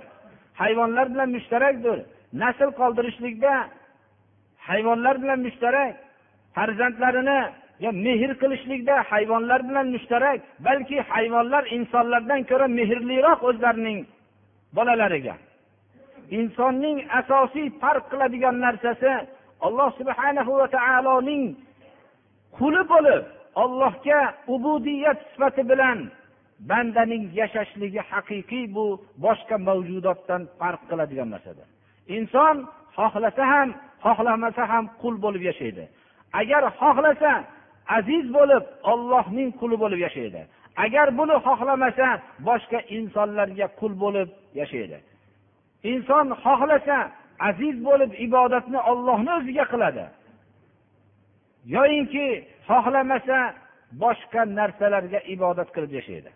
Hayvonlar 0.55 1.07
bilan 1.15 1.31
mushtarakdir. 1.37 1.99
Nasl 2.43 2.71
qoldirishlikda 2.81 3.53
hayvonlar 4.69 5.23
bilan 5.23 5.41
mushtarak. 5.47 5.95
Farzandlarini 6.55 7.41
mehr 8.07 8.33
qilishlikda 8.43 8.95
hayvonlar 9.11 9.61
bilan 9.69 9.87
mushtarak. 9.95 10.41
Balki 10.67 11.01
hayvonlar 11.01 11.65
insonlardan 11.77 12.43
ko'ra 12.51 12.67
mehrliroq 12.79 13.41
o'zlarining 13.49 13.99
bolalariga. 14.77 15.35
Insonning 16.39 16.99
asosiy 17.21 17.67
farq 17.81 18.05
qiladigan 18.11 18.57
narsasi 18.65 19.13
alloh 19.67 19.91
subhanahu 20.01 20.53
va 20.61 20.67
taoloning 20.77 21.45
quli 22.59 22.83
bo'lib 22.93 23.25
ollohga 23.63 24.21
ubudiyat 24.55 25.19
sifati 25.31 25.63
bilan 25.71 25.99
bandaning 26.71 27.25
yashashligi 27.41 28.01
haqiqiy 28.11 28.65
bu 28.77 28.87
boshqa 29.25 29.57
mavjudotdan 29.69 30.43
farq 30.61 30.83
qiladigan 30.91 31.29
narsadir. 31.35 31.67
Inson 32.17 32.57
xohlasa 32.97 33.45
ham 33.53 33.69
xohlamasa 34.05 34.63
ham 34.73 34.85
qul 35.03 35.15
bo'lib 35.25 35.43
yashaydi. 35.51 35.85
Agar 36.41 36.63
xohlasa 36.81 37.33
aziz 37.99 38.25
bo'lib 38.37 38.65
ollohning 38.93 39.51
quli 39.61 39.77
bo'lib 39.83 40.01
yashaydi. 40.07 40.43
Agar 40.85 41.07
buni 41.19 41.37
xohlamasa 41.47 42.09
boshqa 42.49 42.79
insonlarga 42.97 43.67
qul 43.81 43.93
bo'lib 44.05 44.29
yashaydi. 44.61 44.99
Inson 45.93 46.27
xohlasa 46.45 46.99
aziz 47.49 47.77
bo'lib 47.89 48.11
ibodatni 48.27 48.81
ollohni 48.91 49.31
o'ziga 49.39 49.65
qiladi. 49.73 50.05
Yoyinki 51.75 52.27
xohlamasa 52.69 53.39
boshqa 54.03 54.43
narsalarga 54.59 55.21
ibodat 55.35 55.69
qilib 55.75 55.93
yashaydi. 55.99 56.31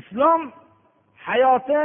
Islom 0.00 0.40
hayoti 1.28 1.80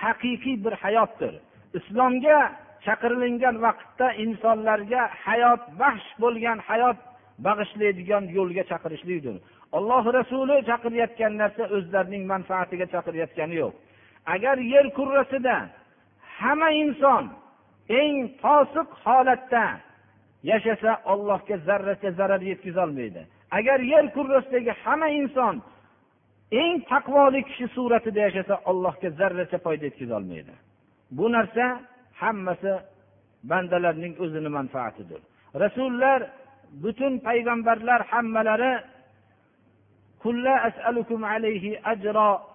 haqiqiy 0.00 0.56
bir 0.64 0.74
hayotdir. 0.82 1.34
Islomga 1.78 2.38
chaqirilingan 2.86 3.56
vaqtda 3.66 4.06
insonlarga 4.24 5.02
hayot 5.24 5.62
baxsh 5.80 6.10
bo'lgan 6.22 6.58
hayot 6.68 6.98
bag'ishlaydigan 7.46 8.24
yo'lga 8.36 8.62
chaqirishlikdir 8.70 9.36
alloh 9.78 10.04
rasuli 10.18 10.56
chaqirayotgan 10.70 11.32
narsa 11.42 11.64
o'zlarining 11.76 12.24
manfaatiga 12.32 12.86
chaqirayotgani 12.94 13.54
yo'q. 13.62 13.74
Agar 14.34 14.56
yer 14.74 14.86
kurrasida 14.98 15.56
hamma 16.38 16.70
inson 16.82 17.24
eng 18.00 18.14
fosiq 18.42 18.88
holatda 19.04 19.64
yashasa 20.50 20.92
ollohga 21.12 21.56
zarracha 21.66 22.10
zarar 22.18 22.42
yetkazolmaydi 22.50 23.22
agar 23.58 23.80
yer 23.92 24.04
kurrasidagi 24.16 24.72
hamma 24.84 25.08
inson 25.20 25.54
eng 26.52 26.74
taqvoli 26.90 27.42
kishi 27.48 27.66
suratida 27.76 28.20
yashasa 28.26 28.54
allohga 28.70 29.08
zarracha 29.18 29.58
foyda 29.64 29.84
yetkazolmaydi. 29.88 30.52
Bu 31.10 31.26
narsa 31.32 31.64
hammasi 32.22 32.72
bandalarning 33.50 34.14
o'zini 34.24 34.50
manfaatidir. 34.58 35.20
Rasullar 35.62 36.20
butun 36.82 37.12
payg'ambarlar 37.26 38.00
hammalari 38.12 38.72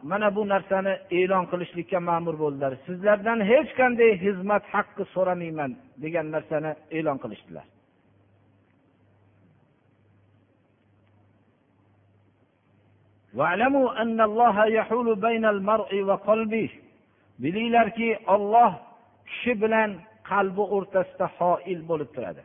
mana 0.04 0.36
bu 0.36 0.44
narsani 0.54 0.94
e'lon 1.20 1.46
qilishlikka 1.52 2.00
ma'mur 2.10 2.36
bo'ldilar. 2.44 2.72
Sizlardan 2.88 3.40
hech 3.52 3.70
qanday 3.80 4.12
xizmat 4.24 4.64
haqqi 4.74 5.04
so'ramayman 5.14 5.72
degan 6.04 6.26
narsani 6.36 6.72
e'lon 6.98 7.18
qilishdilar. 7.24 7.66
Bilinglarki 17.44 18.10
olloh 18.34 18.72
kishi 19.28 19.54
bilan 19.62 19.90
qalbi 20.32 20.64
o'rtasida 20.76 21.28
hoil 21.38 21.80
bo'lib 21.90 22.10
turadi. 22.16 22.44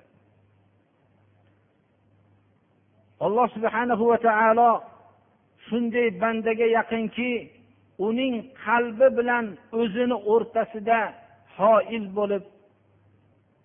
Alloh 3.27 3.47
subhanahu 3.57 4.05
va 4.11 4.19
taolo 4.29 4.71
shunday 5.67 6.09
bandaga 6.23 6.67
yaqinki 6.79 7.31
uning 8.09 8.35
qalbi 8.67 9.07
bilan 9.19 9.45
o'zini 9.81 10.17
o'rtasida 10.33 10.99
hoil 11.59 12.05
bo'lib 12.19 12.45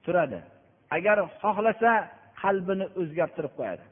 turadi. 0.06 0.40
Agar 0.98 1.18
xohlasa 1.42 1.92
qalbini 2.42 2.86
o'zgartirib 3.00 3.54
qo'yadi. 3.60 3.86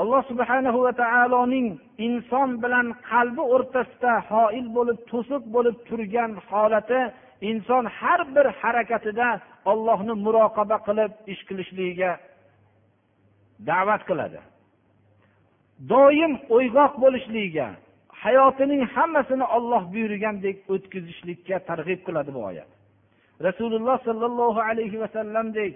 Alloh 0.00 0.22
subhanahu 0.30 0.78
va 0.86 0.92
taoloning 1.02 1.68
inson 2.06 2.50
bilan 2.62 2.86
qalbi 3.10 3.42
o'rtasida 3.54 4.12
hoil 4.30 4.66
bo'lib 4.76 4.98
to'siq 5.10 5.42
bo'lib 5.54 5.76
turgan 5.88 6.32
holati 6.48 7.00
inson 7.50 7.84
har 7.98 8.20
bir 8.34 8.46
harakatida 8.60 9.28
ollohni 9.70 10.14
muroqaba 10.24 10.76
qilib 10.86 11.12
ish 11.32 11.42
qilishligiga 11.48 12.12
da'vat 13.68 14.02
qiladi. 14.08 14.40
Doim 15.92 16.32
o'yg'oq 16.56 16.92
bo'lishligiga 17.04 17.68
hayotining 18.24 18.82
hammasini 18.94 19.46
olloh 19.56 19.82
buyurgandek 19.94 20.56
o'tkazishlikka 20.72 21.56
targ'ib 21.68 22.00
qiladi 22.06 22.30
bu 22.36 22.40
oyat. 22.50 22.70
Rasululloh 23.46 23.98
sollallohu 24.08 24.60
alayhi 24.70 25.00
vasallamdek 25.02 25.72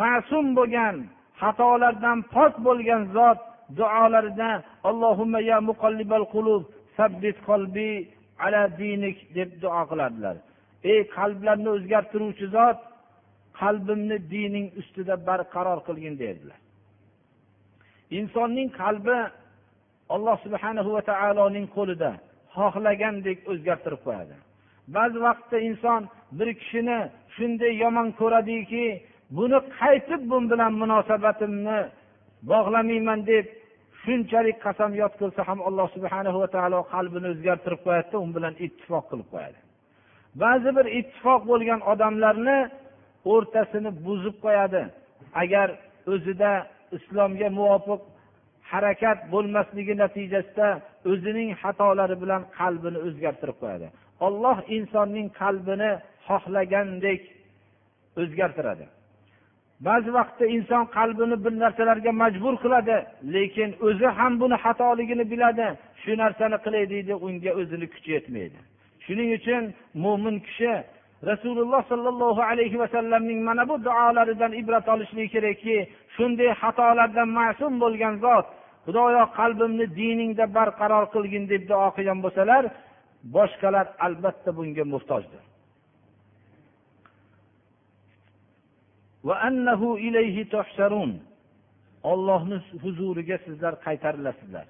ma'sum 0.00 0.46
bo'lgan 0.58 0.96
xatolardan 1.40 2.18
pok 2.34 2.52
bo'lgan 2.66 3.02
zot 3.16 3.38
duolarida 3.78 4.50
allohumma 4.88 5.40
ya 5.50 5.58
muqallibal 5.70 6.24
qulub 6.34 6.62
sabbit 6.96 7.36
qalbi 7.48 7.90
ala 8.44 8.62
dinik 8.80 9.16
deb 9.36 9.50
duo 9.62 9.82
qiladilar. 9.90 10.36
Ey 10.92 11.00
qalblarni 11.16 11.68
o'zgartiruvchi 11.76 12.46
zot 12.56 12.78
qalbimni 13.60 14.18
dining 14.34 14.66
ustida 14.80 15.14
barqaror 15.28 15.78
qilgin 15.86 16.14
dedilar. 16.22 16.60
Insonning 18.18 18.68
qalbi 18.80 19.18
alloh 20.14 20.36
subhanahu 20.44 20.90
va 20.96 21.02
taoloning 21.10 21.66
qo'lida 21.76 22.10
xohlagandek 22.56 23.38
o'zgartirib 23.52 24.00
qo'yadi. 24.06 24.36
Ba'zi 24.96 25.18
vaqtda 25.26 25.58
inson 25.68 26.02
bir 26.38 26.48
kishini 26.60 26.98
shunday 27.36 27.72
yomon 27.84 28.08
ko'radiki 28.20 28.84
buni 29.38 29.58
qaytib 29.80 30.22
bu 30.30 30.38
bilan 30.50 30.72
munosabatimni 30.82 31.78
bog'lamayman 32.50 33.20
deb 33.30 33.46
shunchalik 34.04 34.56
qasamyod 34.66 35.12
qilsa 35.20 35.40
ham 35.48 35.58
alloh 35.68 35.86
subhana 35.96 36.30
va 36.42 36.48
taolo 36.56 36.80
qalbini 36.94 37.26
o'zgartirib 37.34 37.80
qo'yadida 37.86 38.16
u 38.24 38.26
bilan 38.36 38.54
ittifoq 38.66 39.04
qilib 39.10 39.28
qo'yadi. 39.34 39.58
Ba'zi 40.42 40.70
bir 40.76 40.86
ittifoq 41.00 41.40
bo'lgan 41.50 41.80
odamlarni 41.92 42.58
o'rtasini 43.32 43.90
buzib 44.06 44.36
qo'yadi. 44.44 44.82
Agar 45.42 45.68
o'zida 46.14 46.52
islomga 46.96 47.48
muvofiq 47.58 48.00
harakat 48.70 49.18
bo'lmasligi 49.32 49.94
natijasida 50.02 50.68
o'zining 51.10 51.50
xatolari 51.62 52.16
bilan 52.22 52.42
qalbini 52.58 52.98
o'zgartirib 53.06 53.56
qo'yadi. 53.62 53.86
Olloh 54.26 54.58
insonning 54.76 55.28
qalbini 55.40 55.90
xohlagandek 56.26 57.22
o'zgartiradi. 58.22 58.84
Ba'zi 59.80 60.10
vaqtda 60.18 60.44
inson 60.56 60.84
qalbini 60.96 61.36
bir 61.44 61.52
narsalarga 61.62 62.12
majbur 62.22 62.54
qiladi 62.64 62.96
lekin 63.34 63.70
o'zi 63.86 64.06
ham 64.18 64.32
buni 64.40 64.56
xatoligini 64.64 65.24
biladi. 65.32 65.66
Shu 66.02 66.12
narsani 66.22 66.56
qilay 66.64 66.84
deydi 66.92 67.14
unga 67.26 67.50
o'zini 67.60 67.86
kuchi 67.94 68.10
yetmaydi. 68.16 68.58
Shuning 69.04 69.30
uchun 69.38 69.62
mo'min 70.04 70.36
kishi 70.46 70.72
rasululloh 71.30 71.82
sollallohu 71.92 72.42
alayhi 72.50 72.78
vasallamning 72.82 73.40
mana 73.48 73.68
bu 73.70 73.74
duolaridan 73.84 74.52
ibrat 74.60 74.86
olishligi 74.94 75.28
kerakki 75.34 75.76
shunday 76.16 76.50
xatolardan 76.62 77.28
ma'sum 77.38 77.72
bo'lgan 77.82 78.14
zot 78.24 78.46
xudoyo 78.86 79.24
qalbimni 79.38 79.86
diningda 79.98 80.44
barqaror 80.56 81.04
qilgin 81.14 81.44
deb 81.52 81.62
duo 81.70 81.88
qilgan 81.96 82.18
bo'lsalar 82.24 82.62
boshqalar 83.36 83.86
albatta 84.06 84.50
bunga 84.58 84.84
muhtojdir. 84.94 85.42
ollohni 92.11 92.57
huzuriga 92.83 93.37
sizlar 93.45 93.73
qaytarilasizlar 93.85 94.65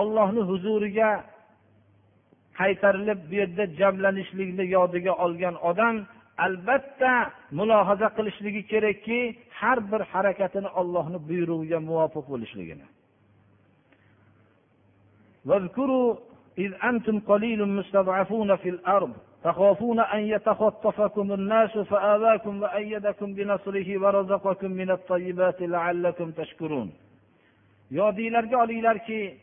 ollohni 0.00 0.42
huzuriga 0.50 1.10
qaytarilib 2.60 3.20
bu 3.30 3.34
yerda 3.40 3.64
jamlanishlikni 3.80 4.64
yodiga 4.76 5.12
olgan 5.24 5.56
odam 5.70 5.94
albatta 6.46 7.12
mulohaza 7.58 8.08
qilishligi 8.16 8.62
kerakki 8.72 9.18
har 9.60 9.78
bir 9.90 10.02
harakatini 10.12 10.70
ollohni 10.80 11.18
buyrug'iga 11.28 11.78
muvofiq 11.88 12.24
bo'lishligini 12.32 12.86
واذكروا 15.48 16.08
إذ 16.64 16.70
أنتم 16.90 17.16
قليل 17.30 17.60
مستضعفون 17.78 18.50
في 18.62 18.68
الأرض 18.74 19.12
تخافون 19.44 20.00
أن 20.00 20.20
يتخطفكم 20.20 21.32
الناس 21.32 21.78
فآواكم 21.78 22.62
وأيدكم 22.62 23.34
بنصره 23.34 23.88
ورزقكم 24.02 24.70
من 24.70 24.90
الطيبات 24.90 25.62
لعلكم 25.62 26.30
تشكرون 26.30 26.92
yodinglarga 27.92 28.56
olinglarki 28.64 29.38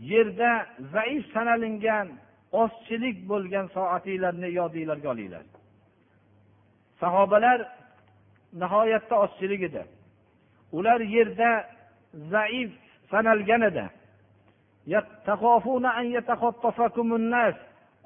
yerda 0.00 0.66
zaif 0.92 1.32
sanalingan 1.34 2.08
ozchilik 2.52 3.28
bo'lgan 3.30 3.66
soatinglarni 3.76 4.48
yodinglarga 4.60 5.08
olinglar 5.14 5.44
sahobalar 7.00 7.58
nihoyatda 8.62 9.14
ozchilik 9.24 9.62
edi 9.68 9.82
ular 10.78 11.00
yerda 11.16 11.50
zaif 12.34 12.70
sanalgan 13.10 13.62
edi 13.70 13.84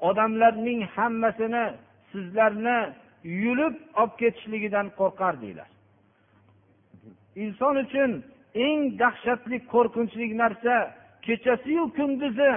Odamlarning 0.08 0.80
hammasini 0.94 1.64
sizlarni 2.10 2.78
yulib 3.42 3.74
olib 4.00 4.14
ketishligidan 4.20 4.86
qo'rqardinglar 4.98 5.68
inson 7.44 7.74
uchun 7.84 8.10
eng 8.66 8.80
dahshatli 9.02 9.58
qo'rqinchli 9.72 10.26
narsa 10.42 10.76
kechasiyu 11.26 11.84
kunduzi. 11.96 12.52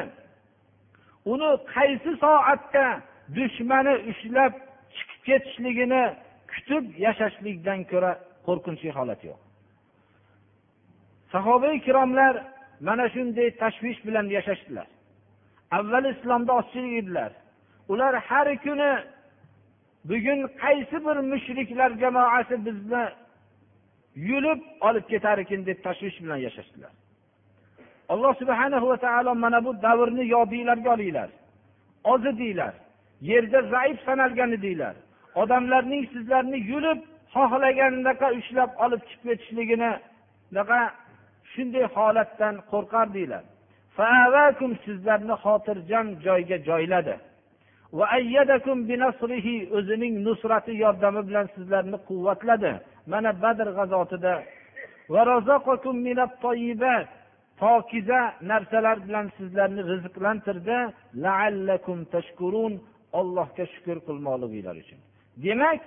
Uni 1.34 1.51
qaysi 1.75 2.12
soatda 2.23 2.86
dushmani 3.38 3.95
ushlab 4.12 4.53
chiqib 4.95 5.21
ketishligini 5.27 6.03
kutib 6.51 6.86
yashashlikdan 7.05 7.79
ko'ra 7.91 8.12
qo'rqinchli 8.47 8.91
holat 8.97 9.21
yo'q. 9.29 9.39
Sahoba 11.34 11.69
ikromlar 11.79 12.34
mana 12.88 13.05
shunday 13.15 13.49
tashvish 13.62 13.99
bilan 14.08 14.25
yashashdilar. 14.38 14.88
Avval 15.71 16.06
islomda 16.06 16.54
ozchilik 16.54 17.04
edilar. 17.04 17.32
Ular 17.89 18.13
har 18.15 18.47
kuni 18.63 18.91
bugun 20.10 20.39
qaysi 20.62 20.97
bir 21.06 21.17
mushriklar 21.32 21.91
jamoasi 22.04 22.65
bizni 22.65 23.04
yulib 24.15 24.62
olib 24.82 25.06
ketar 25.12 25.38
ekan 25.38 25.65
deb 25.65 25.84
tashvish 25.84 26.17
bilan 26.23 26.38
yashashdilar. 26.38 26.91
Alloh 28.10 28.34
subhana 28.41 28.82
va 28.89 28.97
taolo 28.97 29.36
mana 29.36 29.65
bu 29.65 29.82
davrni 29.82 30.28
yodinglarga 30.28 30.89
olinglar. 30.93 31.30
Oz 32.04 32.25
edinglar 32.25 32.73
yerda 33.21 33.62
zaif 33.62 33.97
sanalgan 34.06 34.51
edinglar 34.51 34.95
odamlarning 35.36 36.04
sizlarni 36.13 36.60
yulib 36.71 36.99
xohlagandaqa 37.36 38.28
ushlab 38.39 38.71
olib 38.86 39.01
chiqib 39.10 39.28
ketishligini 39.30 39.91
shunday 41.54 41.86
holatdan 41.95 42.56
qo'rqardinglar 42.71 43.43
sizlarni 44.86 45.36
xotirjam 45.43 46.08
joyga 46.25 46.58
joyladi. 46.69 47.15
O'zining 49.77 50.13
nusrati 50.27 50.73
yordami 50.84 51.21
bilan 51.27 51.47
sizlarni 51.55 51.97
quvvatladi. 52.10 52.71
Mana 53.12 53.31
badr 53.43 53.67
g'azotida. 53.77 54.34
Pokiza 57.62 58.21
narsalar 58.51 58.97
bilan 59.08 59.27
sizlarni 59.38 59.81
rizqlantirdi. 59.91 60.77
Laallakum 61.25 61.99
tashkurun 62.13 62.73
allohga 63.19 63.65
shukur 63.73 63.97
qilmoqliginglar 64.08 64.75
uchun. 64.84 64.99
Demak 65.45 65.81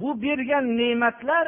bu 0.00 0.08
bergan 0.22 0.64
ne'matlar 0.80 1.46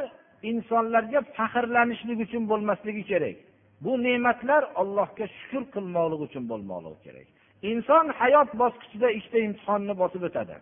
insonlarga 0.50 1.20
faxrlanishlik 1.36 2.18
uchun 2.26 2.42
bo'lmasligi 2.50 3.02
kerak. 3.10 3.36
Bu 3.84 3.92
ne'matlar 4.06 4.62
allohga 4.80 5.26
shukur 5.38 5.64
qilmoqlik 5.74 6.20
uchun 6.26 6.44
bo'lmoqligi 6.50 7.00
kerak. 7.06 7.28
Inson 7.70 8.06
hayot 8.20 8.50
bosqichida 8.62 9.08
ikkita 9.18 9.38
imtihonni 9.46 9.94
bosib 10.02 10.22
o'tadi. 10.28 10.56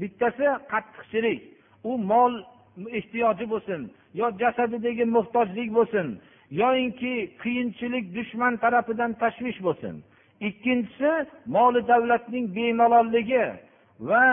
Bittasi 0.00 0.46
qattiqchilik 0.72 1.40
u 1.90 1.92
mol 2.10 2.32
ehtiyoji 2.98 3.46
bo'lsin 3.52 3.80
yo 4.20 4.26
jasadidagi 4.42 5.04
muhtojlik 5.16 5.68
bo'lsin 5.78 6.06
yoyinki 6.62 7.14
qiyinchilik 7.42 8.04
dushman 8.16 8.54
tarafidan 8.62 9.12
tashvish 9.22 9.60
bo'lsin. 9.66 9.94
Ikkinchisi 10.48 11.12
moli 11.56 11.80
davlatning 11.92 12.46
bemaloligi 12.56 13.46
va 14.08 14.24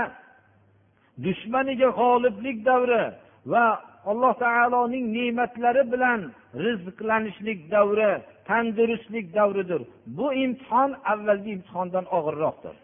dushmaniga 1.26 1.90
g'oliblik 2.00 2.58
davri 2.70 3.04
va 3.52 3.66
alloh 4.12 4.34
taoloning 4.46 5.06
ne'matlari 5.18 5.84
bilan 5.94 6.20
rizqlanishlik 6.66 7.60
davri 7.74 8.12
tandurustlik 8.50 9.26
davridir. 9.38 9.82
Bu 10.18 10.28
imtihon 10.44 10.92
avvalgi 11.14 11.52
imtihondan 11.58 12.06
og'irroqdir. 12.18 12.76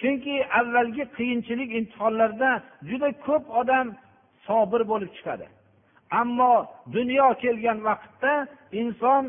Chunki 0.00 0.34
avvalgi 0.60 1.04
qiyinchilik 1.16 1.70
imtihonlarda 1.78 2.50
juda 2.88 3.08
ko'p 3.26 3.44
odam 3.60 3.86
sobir 4.46 4.82
bo'lib 4.90 5.10
chiqadi. 5.16 5.46
Ammo 6.20 6.54
dunyo 6.96 7.26
kelgan 7.42 7.78
vaqtda 7.88 8.32
inson 8.80 9.24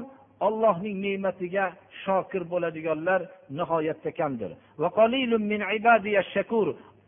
ollohning 0.48 0.96
ne'matiga 1.06 1.66
shokir 2.04 2.44
bo'ladiganlar 2.52 3.22
nihoyatda 3.58 4.12
kamdir. 4.20 4.52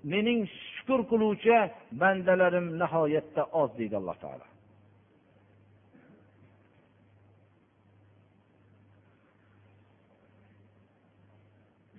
Mening 0.04 0.42
shukur 0.82 1.02
qiluvchi 1.12 1.58
bandalarim 2.02 2.68
nihoyatda 2.82 3.44
oz 3.62 3.70
deydi 3.80 3.96
alloh 4.02 4.18
taolo. 4.24 4.46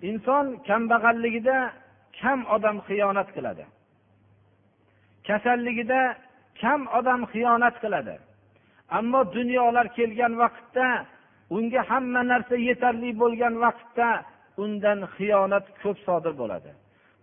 Inson 0.09 0.45
kambag'alligida 0.67 1.57
kam 2.19 2.39
odam 2.55 2.77
xiyonat 2.87 3.29
qiladi. 3.35 3.65
Kasalligida 5.27 6.01
kam 6.61 6.81
odam 6.99 7.21
xiyonat 7.31 7.75
qiladi. 7.83 8.15
Ammo 8.97 9.21
dunyolar 9.37 9.87
kelgan 9.97 10.33
vaqtda 10.43 10.87
unga 11.55 11.81
hamma 11.89 12.21
narsa 12.31 12.55
yetarli 12.69 13.09
bo'lgan 13.21 13.55
vaqtda 13.65 14.09
undan 14.63 14.99
xiyonat 15.15 15.65
ko'p 15.81 15.97
sodir 16.07 16.33
bo'ladi. 16.41 16.71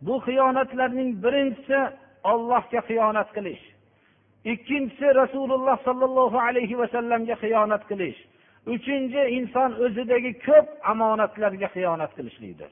bu 0.05 0.15
xiyonatlarning 0.25 1.11
birinchisi 1.23 1.79
ollohga 2.31 2.79
xiyonat 2.89 3.29
qilish 3.35 3.63
ikkinchisi 4.53 5.07
rasululloh 5.21 5.77
sollallohu 5.87 6.37
alayhi 6.47 6.75
vasallamga 6.81 7.35
xiyonat 7.43 7.83
qilish 7.89 8.19
uchinchi 8.73 9.21
inson 9.37 9.71
o'zidagi 9.85 10.31
ko'p 10.47 10.67
omonatlarga 10.91 11.67
xiyonat 11.75 12.11
qilishlikdir 12.17 12.71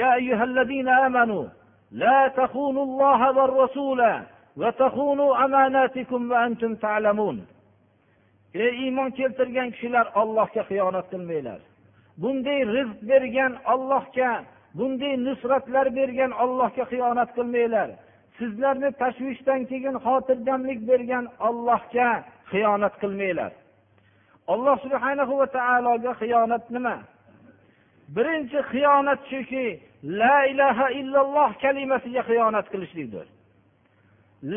يا 0.00 0.14
أيها 0.14 0.44
الذين 0.44 0.88
آمنوا 0.88 1.44
لا 1.90 2.28
تخونوا 2.28 2.84
الله 2.88 3.20
والرسول 3.38 4.00
وتخونوا 4.56 5.44
أماناتكم 5.44 6.30
وأنتم 6.30 6.74
تعلمون 6.74 7.46
ey 8.54 8.70
iymon 8.84 9.10
keltirgan 9.18 9.70
kishilar 9.74 10.06
ollohga 10.20 10.62
xiyonat 10.68 11.06
qilmanglar 11.12 11.60
Bunday 12.21 12.61
rizq 12.75 12.99
bergan 13.11 13.53
ollohga 13.73 14.31
bunday 14.77 15.13
nusratlar 15.25 15.87
bergan 15.99 16.31
ollohga 16.43 16.83
xiyonat 16.91 17.29
qilmanglar. 17.37 17.89
Sizlarni 18.37 18.89
tashvishdan 19.01 19.61
keyin 19.69 19.95
xotirjamlik 20.05 20.79
bergan 20.89 21.25
ollohga 21.47 22.09
xiyonat 22.51 22.95
qilmanglar. 23.01 23.51
Alloh 24.53 24.77
subhanahu 24.85 25.33
va 25.39 25.47
taologa 25.57 26.11
xiyonat 26.21 26.65
nima? 26.75 26.97
Birinchi 28.15 28.59
xiyonat 28.71 29.21
shuki 29.31 29.67
la 30.21 30.37
ilaha 30.51 30.87
illalloh 30.99 31.49
kalimasiga 31.63 32.21
xiyonat 32.29 32.67
qilishlikdir. 32.73 33.27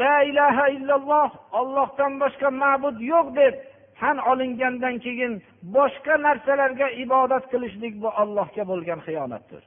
La 0.00 0.16
ilaha 0.31 0.64
illalloh 0.77 1.31
ollohdan 1.61 2.12
boshqa 2.22 2.48
ma'bud 2.62 2.96
yo'q 3.12 3.27
deb 3.40 3.55
tan 4.05 4.19
olingandan 4.31 4.97
keyin 5.05 5.33
boshqa 5.77 6.14
narsalarga 6.27 6.88
ibodat 7.05 7.45
qilishlik 7.53 7.95
bu 8.03 8.09
allohga 8.23 8.62
bo'lgan 8.71 9.01
xiyonatdir. 9.07 9.62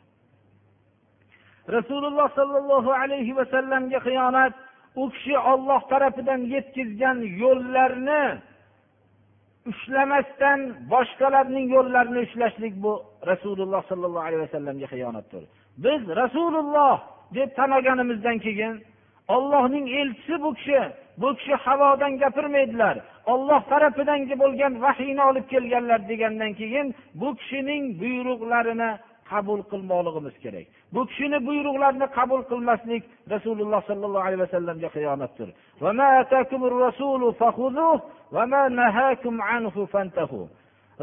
Rasululloh 1.76 2.28
sollallohu 2.40 2.92
alayhi 3.02 3.34
vasallamga 3.40 4.00
xiyonat 4.08 4.54
u 5.02 5.04
kishi 5.14 5.36
olloh 5.52 5.82
tarafidan 5.92 6.42
yetkazgan 6.54 7.18
yo'llarni 7.44 8.24
ushlamasdan 9.72 10.60
boshqalarning 10.94 11.66
yo'llarini 11.76 12.20
ushlashlik 12.28 12.74
bu 12.84 12.94
rasululloh 13.32 13.82
sollallohu 13.90 14.26
alayhi 14.30 14.44
vasallamga 14.48 14.88
xiyonatdir. 14.94 15.44
Biz 15.86 16.02
rasululloh 16.22 16.96
deb 17.38 17.50
tan 17.58 17.70
olganimizdan 17.78 18.38
keyin 18.46 18.74
ollohning 19.36 19.86
elchisi 20.00 20.36
bu 20.44 20.50
kishi 20.58 20.82
bu 21.22 21.30
kishi 21.38 21.56
havodan 21.66 22.14
gapirmaydilar. 22.24 22.96
Olloh 23.34 23.62
tarafidan 23.72 24.20
bo'lgan 24.44 24.74
vahiyni 24.86 25.24
olib 25.30 25.46
kelganlar 25.54 26.00
degandan 26.12 26.52
keyin 26.60 26.88
bu 27.22 27.30
kishining 27.40 27.84
buyruqlarini 28.02 28.92
qabul 29.32 29.62
qilmoqligimiz 29.72 30.36
kerak. 30.44 30.66
Bu 30.94 31.02
kishini 31.10 31.40
buyruqlarini 31.48 32.08
qabul 32.18 32.42
qilmaslik 32.52 33.04
rasululloh 33.34 33.82
sollallohu 33.90 34.26
alayhi 34.28 34.42
vasallamga 34.46 34.90
xiyonatdir 34.96 35.50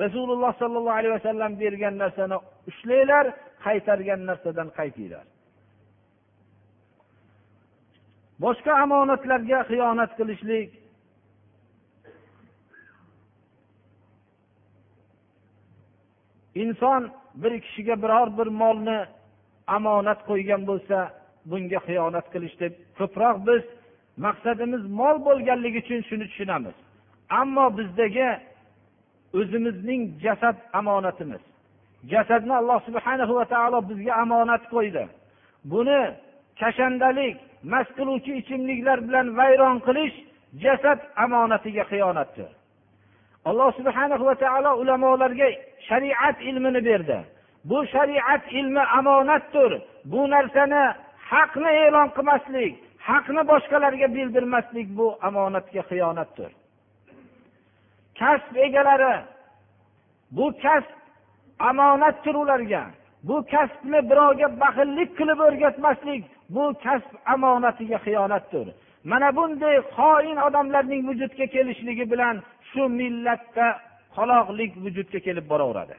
rasululloh 0.03 0.53
sollallohu 0.63 0.97
alayhi 1.01 1.15
vasallam 1.19 1.53
bergan 1.63 1.95
narsani 2.03 2.37
ushlanglar 2.71 3.27
qaytargan 3.65 4.21
narsadan 4.29 4.69
qaytinglar. 4.79 5.27
Boshqa 8.45 8.73
omonatlarga 8.85 9.59
xiyonat 9.71 10.11
qilishlik 10.19 10.69
inson 16.62 17.03
bir 17.43 17.61
kishiga 17.64 18.03
biror 18.03 18.29
bir 18.38 18.49
molni 18.62 18.99
omonat 19.77 20.21
qo'ygan 20.29 20.62
bo'lsa 20.71 20.99
bunga 21.51 21.81
xiyonat 21.87 22.27
qilish 22.33 22.57
deb 22.62 22.73
ko'proq 22.99 23.37
biz 23.49 23.62
maqsadimiz 24.27 24.83
mol 25.01 25.17
bo'lganligi 25.27 25.79
uchun 25.85 26.01
shuni 26.09 26.27
tushunamiz. 26.31 26.77
Ammo 27.40 27.67
bizdagi 27.79 28.29
o'zimizning 29.38 30.03
jasad 30.25 30.57
omonatimiz. 30.81 31.43
Jasadni 32.12 32.55
alloh 32.61 32.81
subhana 32.88 33.25
va 33.38 33.45
taolo 33.55 33.79
bizga 33.90 34.12
omonat 34.23 34.62
qo'ydi. 34.75 35.05
Buni 35.73 36.01
kashandalik 36.61 37.37
mast 37.73 37.90
qiluvchi 37.99 38.33
ichimliklar 38.40 38.99
bilan 39.09 39.27
vayron 39.38 39.77
qilish 39.87 40.17
jasad 40.64 41.01
omonatiga 41.25 41.85
xiyonatdir. 41.93 42.51
Alloh 43.44 43.70
subhana 43.78 44.16
va 44.28 44.35
taolo 44.35 44.70
ulamolarga 44.83 45.48
shariat 45.88 46.37
ilmini 46.48 46.85
berdi. 46.88 47.18
Bu 47.64 47.87
shariat 47.87 48.52
ilmi 48.52 48.83
omonatdir 48.98 49.70
bu 50.12 50.20
narsani 50.30 50.85
haqni 51.30 51.70
e'lon 51.85 52.09
qilmaslik 52.16 52.72
haqni 53.09 53.42
boshqalarga 53.50 54.07
bildirmaslik 54.16 54.88
bu 54.98 55.07
omonatga 55.28 55.83
xiyonatdir. 55.90 56.50
Kasb 58.18 58.57
egalari 58.66 59.14
bu 60.37 60.46
kasb 60.62 60.90
omonatdir 61.70 62.35
ularga. 62.42 62.85
Bu 63.28 63.37
kasbni 63.52 64.00
birovga 64.11 64.48
baxillik 64.61 65.11
qilib 65.18 65.38
o'rgatmaslik 65.46 66.22
bu 66.54 66.64
kasb 66.85 67.11
omonatiga 67.35 67.98
xiyonatdir. 68.07 68.66
Mana 69.11 69.37
bunday 69.37 69.76
xoin 69.96 70.37
odamlarning 70.46 71.02
vujudga 71.09 71.46
kelishligi 71.54 72.04
bilan 72.12 72.37
shu 72.75 72.89
millatda 73.01 73.67
qoloqlik 74.17 74.73
vujudga 74.85 75.19
kelib 75.27 75.47
boraveradi. 75.53 75.97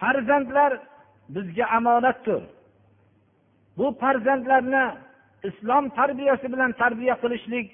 Farzandlar 0.00 0.72
bizga 1.34 1.66
omonatdir 1.78 2.42
bu 3.78 3.86
farzandlarni 4.00 4.84
islom 5.48 5.84
tarbiyasi 5.98 6.46
bilan 6.52 6.72
tarbiya 6.72 7.14
qilishlik 7.22 7.66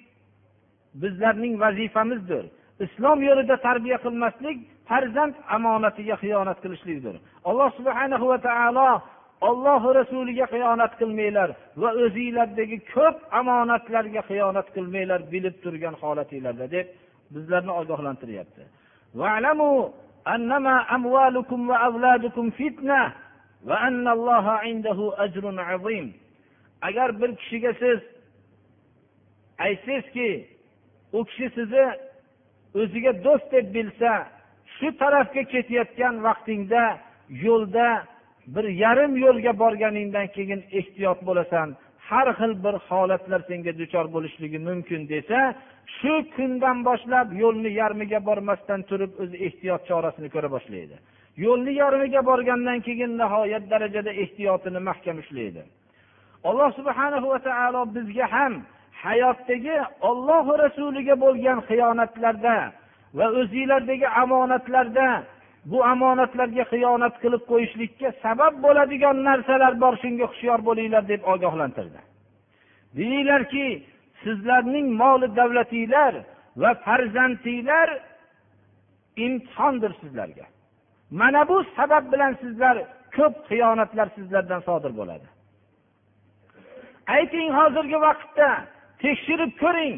bizlarning 1.03 1.61
vazifamizdir. 1.61 2.45
Islom 2.85 3.19
yo'lida 3.29 3.57
tarbiya 3.67 3.99
qilmaslik 4.05 4.59
farzand 4.89 5.35
omonatiga 5.57 6.17
xiyonat 6.23 6.59
qilishlikdir. 6.65 7.15
Alloh 7.49 7.69
subhana 7.79 8.17
va 8.31 8.39
taolo 8.49 8.89
ollohi 9.49 9.91
rasuliga 10.01 10.47
xiyonat 10.55 10.93
qilmanglar 11.01 11.51
va 11.83 11.91
o'zinglardagi 12.05 12.79
ko'p 12.95 13.17
omonatlarga 13.41 14.23
xiyonat 14.31 14.69
qilmanglar 14.77 15.21
bilib 15.33 15.57
turgan 15.65 15.95
holatinglarda 16.03 16.67
deb 16.77 16.87
bizlarni 17.35 17.73
ogohlantiryapti. 17.81 18.63
Agar 26.89 27.21
bir 27.21 27.31
kishiga 27.41 27.73
siz 27.83 28.01
aytsangizki 29.59 30.31
u 31.13 31.25
kishi 31.25 31.47
sizni 31.57 31.87
o'ziga 32.81 33.13
do'st 33.25 33.53
deb 33.53 33.67
bilsa 33.75 34.13
shu 34.77 34.89
tarafga 35.03 35.43
ketayotgan 35.53 36.15
vaqtingda 36.27 36.85
yo'lda 37.47 37.89
bir 38.55 38.65
yarim 38.85 39.13
yo'lga 39.25 39.53
borganingdan 39.63 40.27
keyin 40.37 40.61
ehtiyot 40.79 41.21
bo'lasan 41.29 41.69
har 42.09 42.29
xil 42.39 42.53
bir 42.65 42.75
holatlar 42.89 43.41
senga 43.49 43.73
duchor 43.81 44.07
bo'lishligi 44.15 44.59
mumkin 44.69 45.01
desa 45.13 45.39
shu 45.97 46.15
kundan 46.37 46.79
boshlab 46.89 47.29
yo'lni 47.43 47.71
yarmiga 47.81 48.19
bormasdan 48.29 48.81
turib 48.91 49.13
o'zi 49.23 49.37
ehtiyot 49.47 49.83
chorasini 49.89 50.29
ko'ra 50.35 50.49
boshlaydi. 50.57 50.97
Yo'lni 51.45 51.73
yarmiga 51.83 52.21
borgandan 52.31 52.79
keyin 52.87 53.13
nihoyat 53.21 53.65
darajada 53.73 54.13
ehtiyotini 54.23 54.81
mahkam 54.89 55.17
ushlaydi 55.23 55.63
alloh 56.45 56.71
subhanahu 56.79 57.27
va 57.33 57.39
taolo 57.39 57.83
bizga 57.95 58.27
ham 58.35 58.53
hayotdagi 59.05 59.77
ollohu 60.11 60.53
rasuliga 60.65 61.15
bo'lgan 61.25 61.59
xiyonatlarda 61.69 62.57
va 63.19 63.27
o'zinglardagi 63.41 64.09
omonatlarda 64.23 65.07
bu 65.71 65.79
omonatlarga 65.93 66.65
xiyonat 66.73 67.15
qilib 67.23 67.43
qo'yishlikka 67.51 68.09
sabab 68.25 68.55
bo'ladigan 68.65 69.17
narsalar 69.29 69.75
bor 69.83 69.95
shunga 70.03 70.27
hushyor 70.33 70.59
bo'linglar 70.69 71.03
deb 71.13 71.23
ogohlantirdi. 71.33 72.01
Deyinglarki 72.97 73.67
sizlarning 74.23 74.87
moli 75.03 75.29
davlatinglar 75.37 76.15
va 76.63 76.71
farzandinglar 76.87 77.89
imtihondir 79.27 79.93
sizlarga. 80.01 80.47
Mana 81.11 81.49
bu 81.49 81.57
sabab 81.77 82.05
bilan 82.13 82.33
sizlar 82.43 82.77
ko'p 83.17 83.35
xiyonatlar 83.51 84.09
sizlardan 84.17 84.61
sodir 84.69 84.93
bo'ladi. 85.01 85.27
Ayting 87.17 87.49
hozirgi 87.59 87.99
vaqtda 88.07 88.49
tekshirib 89.03 89.53
ko'ring 89.63 89.97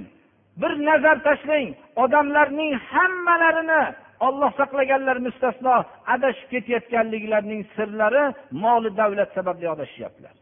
bir 0.61 0.73
nazar 0.89 1.17
tashlang 1.27 1.69
odamlarning 2.03 2.73
hammalarini 2.91 3.83
olloh 4.21 4.51
saqlaganlar 4.61 5.17
mustasno 5.27 5.75
adashib 6.15 6.49
ketayotganliklarining 6.53 7.63
sirlari 7.77 8.25
moli 8.65 8.91
davlat 9.01 9.31
sababli 9.35 9.67
adashyaptilar. 9.75 10.35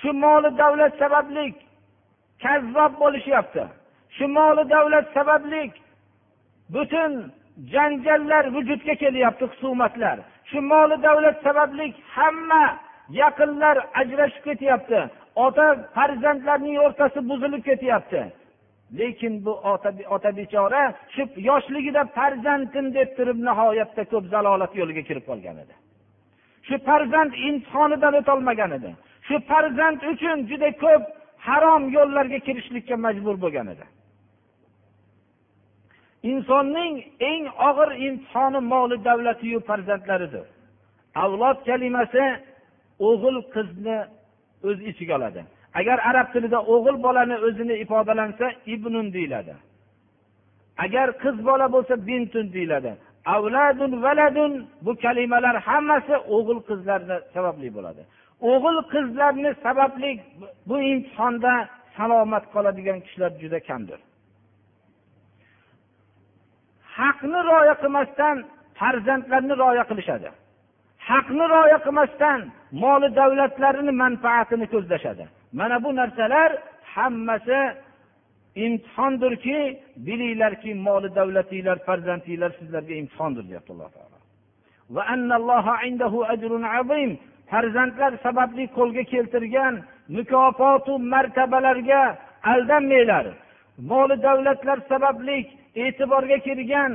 Shu 0.00 0.12
moli 0.24 0.50
davlat 0.62 0.92
sababli 1.02 1.44
kazzob 2.42 2.92
bo'lishyapti. 3.02 3.64
Shu 4.16 4.26
moli 4.36 4.62
davlat 4.74 5.06
sababli 5.16 5.62
butun 6.74 7.12
janjallar 7.72 8.44
vujudga 8.56 8.94
kelyapti 9.02 9.44
husumatlar. 9.52 10.18
Shu 10.50 10.60
moli 10.72 10.96
davlat 11.06 11.36
sababli 11.46 11.86
hamma 12.16 12.64
yaqinlar 13.20 13.76
ajrashib 14.00 14.42
ketyapti. 14.48 15.00
Ota 15.44 15.66
farzandlarning 15.94 16.76
o'rtasi 16.84 17.18
buzilib 17.30 17.62
ketyapti. 17.68 18.20
Lekin 18.92 19.44
bu 19.44 19.50
ota 20.10 20.36
bechora 20.36 20.94
shu 21.14 21.22
yoshligida 21.36 22.04
farzandim 22.04 22.94
deb 22.94 23.16
turib 23.16 23.38
nihoyatda 23.48 24.04
ko'p 24.12 24.24
zalolat 24.34 24.72
yo'liga 24.80 25.02
kirib 25.08 25.24
qolgan 25.30 25.56
edi. 25.64 25.74
Shu 26.66 26.76
farzand 26.88 27.32
imtihonidan 27.48 28.14
o'tolmagan 28.20 28.70
edi. 28.78 28.90
Shu 29.26 29.36
farzand 29.50 30.00
uchun 30.12 30.38
juda 30.50 30.70
ko'p 30.84 31.02
harom 31.46 31.82
yo'llarga 31.96 32.38
kirishlikka 32.46 32.96
majbur 33.06 33.36
bo'lgan 33.44 33.66
edi. 33.74 33.86
Insonning 36.32 36.94
eng 37.30 37.44
og'ir 37.68 37.90
imtihoni 38.06 38.60
moli 38.72 38.96
davlatiyu 39.08 39.58
farzandlaridir. 39.68 40.46
Avlod 41.24 41.58
kalimasi 41.68 42.24
o'g'il 43.08 43.38
qizni 43.54 43.98
o'z 44.68 44.78
ichiga 44.90 45.14
oladi. 45.18 45.42
Agar 45.78 45.98
arab 46.10 46.26
tilida 46.32 46.58
o'g'il 46.74 46.96
bolani 47.06 47.36
o'zini 47.46 47.74
ifodalansa 47.84 48.46
ibnun 48.74 49.06
deyiladi. 49.16 49.54
Agar 50.84 51.08
qiz 51.22 51.36
bola 51.48 51.66
bo'lsa 51.74 51.94
bintun 52.08 52.46
deyiladi. 52.56 52.92
Avladun 53.34 53.92
valadun 54.04 54.52
bu 54.84 54.92
kalimalar 55.04 55.56
hammasi 55.68 56.14
o'g'il 56.36 56.60
qizlarni 56.68 57.16
sababli 57.34 57.68
bo'ladi. 57.76 58.02
O'g'il 58.52 58.78
qizlarni 58.92 59.50
sababli 59.64 60.10
bu 60.68 60.76
imtihonda 60.92 61.52
salomat 61.96 62.44
qoladigan 62.54 62.98
kishilar 63.04 63.32
juda 63.42 63.58
kamdir. 63.68 64.00
Haqni 66.98 67.38
rioya 67.48 67.74
qilmasdan 67.82 68.36
farzandlarni 68.78 69.54
rioya 69.62 69.84
qilishadi. 69.90 70.28
Haqni 71.08 71.44
rioya 71.52 71.78
qilmasdan 71.86 72.40
moli 72.82 73.08
davlatlarini 73.20 73.92
manfaatini 74.02 74.66
ko'zlashadi. 74.74 75.24
Mana 75.52 75.84
bu 75.84 75.96
narsalar 75.96 76.62
hammasi 76.82 77.72
imtihondirki 78.54 79.80
bilinglarki 79.96 80.74
moli 80.74 81.14
davlatinglar 81.14 81.78
farzandinglar 81.86 82.50
sizlarga 82.58 82.94
imtihondir 82.94 83.48
deyapti 83.48 83.72
alloh 83.72 83.90
taolo. 83.96 84.16
Farzandlar 87.50 88.12
sababli 88.22 88.64
qo'lga 88.76 89.02
keltirgan 89.12 89.74
mukofotu 90.16 90.92
martabalarga 91.12 92.18
aldanmanglar. 92.52 93.26
Moli 93.90 94.16
davlatlar 94.22 94.78
sababli 94.88 95.36
e'tiborga 95.82 96.38
kirgan 96.46 96.92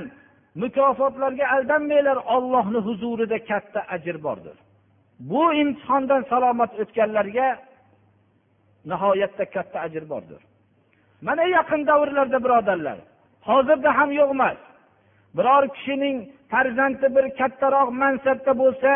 mukofotlarga 0.62 1.46
aldanmanglar. 1.56 2.18
Ollohni 2.36 2.80
huzurida 2.88 3.38
katta 3.50 3.80
ajr 3.96 4.18
bordir. 4.26 4.58
Bu 5.20 5.44
imtihondan 5.62 6.22
salomat 6.32 6.72
o'tganlarga 6.82 7.48
nihoyatda 8.86 9.46
katta 9.46 9.80
ajr 9.80 10.10
bordir. 10.10 10.42
Mana 11.22 11.44
yaqin 11.44 11.88
davrlarda 11.88 12.44
birodarlar 12.46 12.98
hozirda 13.50 13.98
ham 13.98 14.12
yo'q 14.20 14.30
emas. 14.38 14.58
Biror 15.38 15.64
kishining 15.76 16.18
farzandi 16.52 17.08
bir 17.16 17.26
kattaroq 17.40 17.90
mansabda 18.02 18.54
bo'lsa 18.62 18.92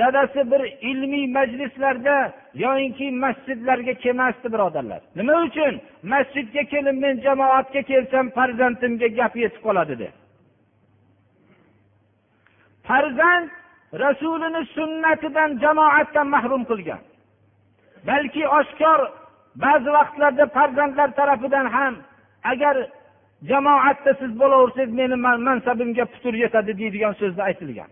dadasi 0.00 0.50
bir 0.52 0.62
ilmiy 0.90 1.26
majlislarda 1.38 2.16
yoyinki 2.54 3.06
masjidlarga 3.24 3.94
kelmasdi 4.04 4.52
birodarlar. 4.54 5.00
Nima 5.16 5.34
uchun? 5.46 5.74
Masjidga 6.12 6.62
kelib 6.72 6.96
men 7.04 7.14
jamoatga 7.26 7.82
kelsam 7.90 8.26
farzandimga 8.36 9.08
gap 9.18 9.34
yetib 9.42 9.62
qoladi 9.66 9.96
deb 10.02 10.14
farzand 12.88 13.50
rasulini 14.04 14.62
sunnatidan 14.76 15.50
jamoatdan 15.64 16.26
mahrum 16.34 16.62
qilgan. 16.70 17.02
Balki 18.08 18.48
oshkor 18.58 19.00
ba'zi 19.64 19.88
vaqtlarda 19.98 20.44
farzandlar 20.56 21.08
tarafidan 21.18 21.66
ham 21.76 21.94
agar 22.52 22.76
jamoatda 23.50 24.12
siz 24.20 24.32
bo'laversangiz 24.40 24.90
meni 25.00 25.16
mansabimga 25.48 26.04
putur 26.12 26.34
yetadi 26.44 26.72
deydigan 26.80 27.14
so'zlar 27.20 27.44
aytilgan. 27.50 27.90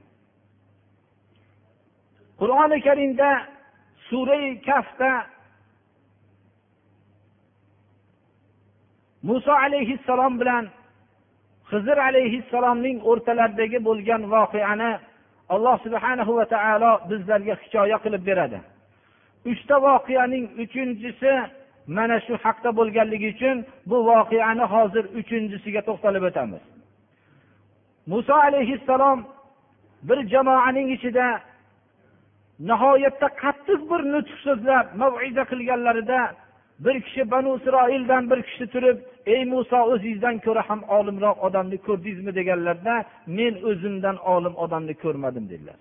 Qur'oni 2.41 2.79
karimda 2.87 3.31
surai 4.09 4.61
kafda 4.69 5.11
muso 9.29 9.53
alayhissalom 9.67 10.35
bilan 10.41 10.65
hizr 11.73 11.99
alayhissalomning 12.09 12.99
o'rtalaridagi 13.11 13.79
bo'lgan 13.89 14.23
voqeani 14.35 14.93
alloh 15.55 15.77
subhanahu 15.87 16.33
va 16.39 16.45
taolo 16.55 16.93
bizlarga 17.11 17.55
hikoya 17.63 17.99
qilib 18.05 18.23
beradi. 18.31 18.59
Uchta 19.51 19.77
voqeaning 19.87 20.45
uchinchisi 20.65 21.33
mana 21.97 22.17
shu 22.27 22.35
haqda 22.45 22.71
bo'lganligi 22.79 23.29
uchun 23.35 23.57
bu 23.91 23.97
voqeani 24.11 24.65
hozir 24.75 25.05
uchinchisiga 25.21 25.81
to'xtalib 25.89 26.23
o'tamiz. 26.31 26.63
Muso 28.11 28.35
alayhissalom 28.49 29.19
bir 30.09 30.19
jamoaning 30.33 30.89
ichida 30.97 31.27
nihoyatda 32.69 33.29
qattiq 33.43 33.81
bir 33.91 34.01
nutq 34.15 34.37
so'zlab 34.47 34.87
maviza 35.01 35.45
qilganlarida 35.51 36.21
bir 36.85 36.97
kishi 37.07 37.23
banu 37.31 37.51
isroildan 37.59 38.31
bir 38.31 38.41
kishi 38.49 38.67
turib 38.75 38.99
ey 39.35 39.43
muso 39.53 39.79
o'zingizdan 39.93 40.37
ko'ra 40.47 40.63
ham 40.69 40.81
olimroq 40.97 41.37
odamni 41.47 41.79
ko'rdingizmi? 41.87 42.33
deganlarda 42.39 42.95
men 43.39 43.55
o'zimdan 43.71 44.17
olim 44.35 44.55
odamni 44.65 44.95
ko'rmadim 45.05 45.45
dedilar. 45.53 45.79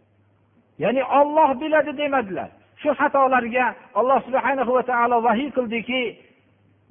Ya'ni 0.84 1.04
olloh 1.19 1.49
biladi 1.62 1.91
demadilar. 1.97 2.49
Shu 2.83 2.91
xatolarga 2.99 3.65
alloh 3.99 4.19
subhana 4.27 4.63
va 4.77 4.83
taolo 4.91 5.17
vahiy 5.27 5.49
qildiki 5.57 6.01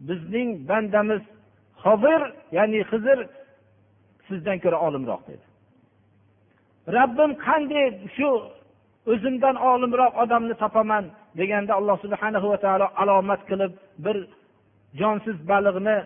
bizning 0.09 0.49
bandamiz 0.71 1.23
hozir 1.85 2.21
ya'ni 2.57 2.81
hizr 2.91 3.19
sizdan 4.29 4.59
ko'ra 4.65 4.79
olimroq 4.87 5.23
dedi. 5.31 5.45
Rabbim 6.99 7.31
qanday 7.47 7.87
shu 8.17 8.31
o'zimdan 9.13 9.57
olimroq 9.71 10.13
odamni 10.23 10.55
topaman 10.63 11.05
deganda 11.39 11.73
alloh 11.79 11.97
subhana 12.05 12.39
va 12.53 12.59
taolo 12.65 12.87
alomat 13.03 13.41
qilib 13.51 13.73
bir 14.05 14.17
jonsiz 15.01 15.37
baliqni 15.51 15.97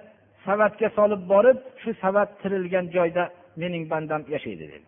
savatga 0.47 0.89
solib 0.99 1.23
borib 1.33 1.59
shu 1.83 1.91
savat 2.03 2.29
tirilgan 2.41 2.87
joyda 2.97 3.25
mening 3.61 3.85
bandam 3.93 4.23
yashaydi 4.35 4.65
dedi. 4.73 4.87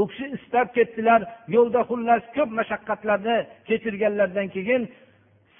U 0.00 0.02
kishi 0.10 0.26
istab 0.36 0.68
ketdilar 0.76 1.20
yo'lda 1.56 1.80
xullas 1.90 2.22
ko'p 2.36 2.50
mashaqqatlarni 2.58 3.36
kechirganlaridan 3.68 4.48
keyin 4.56 4.82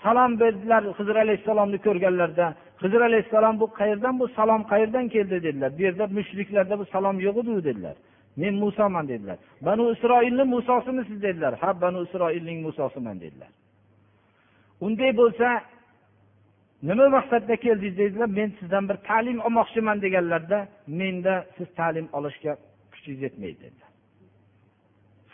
salom 0.02 0.32
berdilar 0.40 0.82
hizr 0.98 1.16
alayhissalomni 1.24 1.78
ko'rganlarida. 1.86 2.46
Hizr 2.82 3.00
alayhissalom 3.08 3.54
bu 3.62 3.66
qayerdan 3.78 4.14
bu 4.20 4.26
salom 4.38 4.62
qayerdan 4.72 5.06
keldi 5.14 5.36
dedilar. 5.46 5.70
Bu 5.78 5.82
yerda 5.86 6.04
mushriklarda 6.18 6.74
bu 6.80 6.84
salom 6.94 7.16
yo'q 7.26 7.36
edi 7.42 7.64
dedilar. 7.68 7.96
Men 8.36 8.54
musoman 8.54 9.08
dedilar. 9.08 9.38
Banu 9.66 9.84
isroilni 9.94 10.44
musosimisiz 10.54 11.22
dedilar. 11.22 11.52
Ha 11.62 11.80
banu 11.80 11.98
isroilning 12.06 12.58
musosiman 12.66 13.20
dedilar. 13.24 13.48
Unday 14.86 15.12
bo'lsa 15.20 15.48
nima 16.88 17.06
maqsadda 17.16 17.54
keldingiz 17.64 17.98
dedilar. 17.98 18.28
Men 18.38 18.48
sizdan 18.58 18.84
bir 18.88 18.96
ta'lim 19.08 19.38
olmoqchiman 19.46 19.98
deganlarda 20.04 20.58
menda 21.00 21.34
siz 21.56 21.68
ta'lim 21.78 22.06
olishga 22.18 22.52
kuchingiz 22.92 23.22
yetmaydi 23.26 23.58
dedilar. 23.64 23.85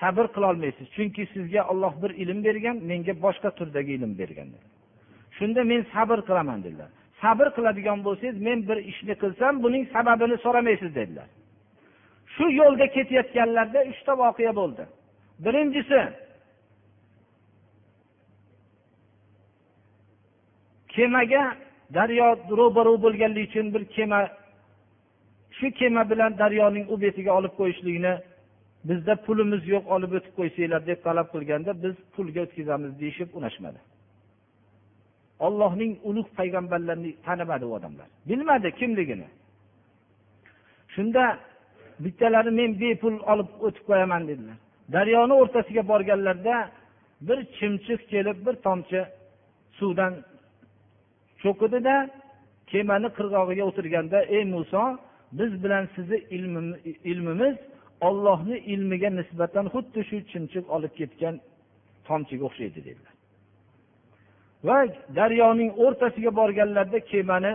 Sabr 0.03 0.27
qilolmaysiz. 0.35 0.87
Chunki 0.97 1.23
sizga 1.35 1.63
olloh 1.73 1.95
bir 2.03 2.11
ilm 2.23 2.39
bergan 2.45 2.77
menga 2.91 3.15
boshqa 3.25 3.51
turdagi 3.59 3.93
ilm 3.99 4.13
bergan 4.21 4.49
shunda 5.39 5.65
men 5.65 5.83
sabr 5.95 6.19
qilaman 6.29 6.61
dedilar. 6.65 6.91
Sabr 7.23 7.47
qiladigan 7.57 7.99
bo'lsangiz 8.07 8.37
men 8.47 8.59
bir 8.69 8.79
ishni 8.93 9.15
qilsam 9.23 9.55
buning 9.65 9.85
sababini 9.95 10.37
so'ramaysiz 10.45 10.91
dedilar. 10.99 11.29
Shu 12.35 12.45
yo'lda 12.61 12.87
ketayotganlarida 12.97 13.81
uchta 13.93 14.13
voqea 14.23 14.53
bo'ldi. 14.61 14.85
Birinchisi 15.45 16.01
kemaga 20.95 21.45
daryo 21.97 22.29
ro'baru 22.59 22.95
bo'lganligi 23.05 23.49
uchun 23.51 23.67
bir 23.75 23.83
kema 23.95 24.21
shu 25.59 25.67
kema 25.79 26.03
bilan 26.11 26.33
daryoning 26.43 26.87
u 26.93 26.95
betiga 27.05 27.33
olib 27.39 27.53
qo'yishlikni 27.61 28.15
bizda 28.89 29.15
pulimiz 29.27 29.63
yo'q 29.75 29.85
olib 29.95 30.13
o'tib 30.19 30.35
qo'ysanglar 30.39 30.83
deb 30.91 30.99
talab 31.07 31.29
qilganda 31.35 31.71
biz 31.85 31.95
pulga 32.15 32.41
o'tkazamiz 32.47 32.93
deyishib 33.01 33.29
unashmadi. 33.39 33.81
Ollohning 35.47 35.93
ulug' 36.09 36.31
payg'ambarlarini 36.39 37.11
tanimadi 37.27 37.65
u 37.71 37.73
odamlar. 37.79 38.09
Bilmadi 38.29 38.69
kimligini. 38.81 39.29
Shunda 40.95 41.25
bittalari 42.05 42.51
men 42.61 42.71
bepul 42.81 43.15
olib 43.33 43.51
o'tib 43.67 43.85
qo'yaman 43.89 44.23
dedilar. 44.31 44.59
Daryoni 44.95 45.35
o'rtasiga 45.43 45.83
borganlarida 45.93 46.57
bir 47.29 47.39
chimchiq 47.59 48.01
kelib 48.13 48.39
bir 48.47 48.55
tomchi 48.67 49.01
suvdan 49.79 50.13
cho'kidida 51.43 51.97
kemani 52.71 53.09
qirg'og'iga 53.19 53.65
o'tirganda 53.71 54.19
ey 54.37 54.45
muso 54.55 54.85
biz 55.39 55.53
bilan 55.65 55.85
sizni 55.95 56.19
ilmimiz 57.11 57.57
ollohni 58.09 58.57
ilmiga 58.73 59.11
nisbatan 59.19 59.67
xuddi 59.75 60.01
shu 60.09 60.17
chimchiq 60.31 60.67
olib 60.77 60.93
ketgan 61.01 61.35
tomchiga 62.09 62.45
o'xshaydi 62.49 62.81
dedilar. 62.89 63.15
Va 64.67 64.79
daryoning 65.19 65.71
o'rtasiga 65.85 66.31
borganlarida 66.41 67.01
kemani 67.13 67.53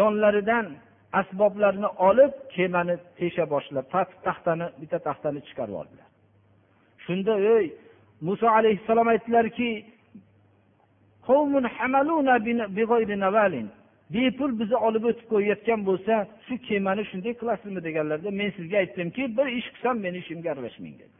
yonlaridan 0.00 0.66
asboblarni 1.20 1.88
olib 2.08 2.32
kemani 2.54 2.94
tesha 3.18 3.44
boshlab 3.54 3.86
taxtani 4.26 4.66
bitta 4.80 4.98
taxtani 5.08 5.40
chiqarib 5.48 5.72
yubordilar 5.74 6.08
shunda 7.04 7.34
ey 7.56 7.66
muso 8.28 8.46
alayhissalom 8.58 9.08
aytdilarki 9.14 9.70
bepul 14.14 14.50
bizni 14.60 14.76
olib 14.88 15.04
o'tib 15.10 15.26
qo'yayotgan 15.32 15.80
bo'lsa 15.88 16.14
shu 16.46 16.54
kemani 16.68 17.02
shunday 17.10 17.34
qilasizmi 17.40 17.80
deganlarida 17.88 18.30
men 18.40 18.50
sizga 18.58 18.76
aytdimki 18.82 19.22
bir 19.36 19.46
ish 19.58 19.68
qilsam 19.74 19.96
meni 20.04 20.18
ishimga 20.24 20.48
aralashmang 20.54 20.96
dedi. 21.02 21.18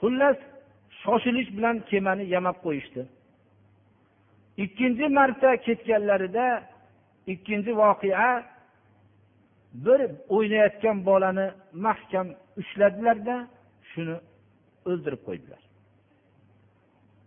Xullas 0.00 0.38
shoshilish 1.02 1.50
bilan 1.56 1.76
kemani 1.90 2.24
yamab 2.34 2.56
qo'yishdi. 2.66 3.02
Ikkinchi 4.64 5.06
marta 5.18 5.50
ketganlarida 5.66 6.46
ikkinchi 7.32 7.72
voqea 7.82 8.30
bir 9.86 10.00
o'ynayotgan 10.36 10.96
bolani 11.08 11.46
mahkam 11.86 12.26
ushladilarda 12.60 13.36
shuni 13.90 14.16
o'ldirib 14.88 15.22
qo'ydilar. 15.28 15.62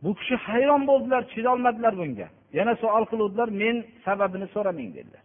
Bu 0.03 0.09
kishi 0.19 0.35
hayron 0.47 0.81
bo'ldilar 0.89 1.21
chidolmadilar 1.33 1.93
bunga. 2.01 2.27
Yana 2.53 2.75
savol 2.75 3.05
qiluvdilar 3.11 3.49
men 3.63 3.85
sababini 4.05 4.47
so'ramang 4.55 4.91
dedilar. 4.97 5.23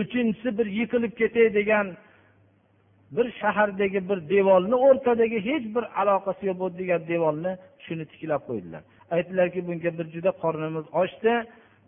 Uchinchisi 0.00 0.58
bir 0.58 0.66
yiqilib 0.78 1.12
ketay 1.20 1.54
degan 1.54 1.86
bir 3.16 3.26
shahardagi 3.40 4.08
bir 4.08 4.18
devorni 4.34 4.76
o'rtadagi 4.86 5.38
hech 5.48 5.64
bir 5.74 5.84
aloqasi 6.00 6.42
yo'q 6.48 6.58
bo'lgan 6.62 7.00
devorni 7.12 7.52
shuni 7.84 8.04
tiklab 8.12 8.42
qo'ydilar. 8.48 8.82
Aytdilarki 9.14 9.60
bunga 9.68 9.90
bir 9.98 10.06
juda 10.14 10.30
qornimiz 10.42 10.86
ochdi. 11.02 11.32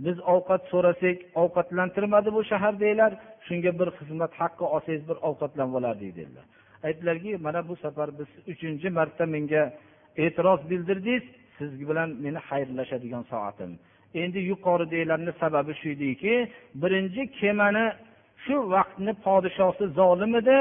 Biz 0.04 0.16
ovqat 0.34 0.62
so'rasak 0.72 1.16
ovqatlantirmadi 1.42 2.28
bu 2.36 2.42
shahardagilar 2.50 3.12
shunga 3.46 3.72
bir 3.80 3.88
xizmat 3.98 4.32
haqqi 4.40 4.64
olsangiz 4.74 5.02
bir 5.10 5.16
ovqatlanib 5.28 5.74
olardik 5.80 6.10
dedilar. 6.18 6.44
Aytdilarki 6.86 7.30
mana 7.46 7.60
bu 7.68 7.74
safar 7.84 8.08
biz 8.18 8.30
uchinchi 8.52 8.88
marta 8.98 9.24
menga 9.34 9.62
e'tiroz 10.24 10.60
bildirdingiz. 10.70 11.24
Siz 11.58 11.70
bilan 11.88 12.08
meni 12.24 12.40
xayrlashadigan 12.48 13.24
soatim. 13.32 13.72
Endi 14.14 14.38
yuqoridagilarni 14.50 15.32
sababi 15.40 15.72
shu 15.80 15.88
ediki 15.94 16.34
birinchi 16.82 17.22
kemani 17.40 17.84
shu 18.44 18.56
vaqtni 18.74 19.12
podshosi 19.24 19.84
zolim 19.98 20.32
edi 20.40 20.56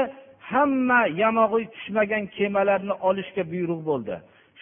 hamma 0.50 1.00
yamog'i 1.22 1.64
tushmagan 1.74 2.24
kemalarni 2.36 2.94
olishga 3.08 3.42
buyruq 3.52 3.80
bo'ldi. 3.90 4.14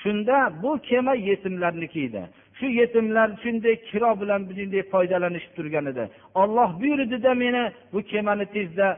Shunda 0.02 0.36
bu 0.62 0.70
kema 0.88 1.14
yetimlarniki 1.28 2.00
edi 2.08 2.22
shu 2.58 2.66
yetimlar 2.80 3.28
shunday 3.42 3.76
kiro 3.88 4.10
bilan 4.20 4.40
bunday 4.48 4.82
foydalanishib 4.92 5.52
turgan 5.56 5.86
edi. 5.92 6.04
Olloh 6.42 6.70
buyurdida 6.80 7.32
meni 7.42 7.62
bu 7.92 8.00
kemani 8.12 8.46
tezda 8.54 8.88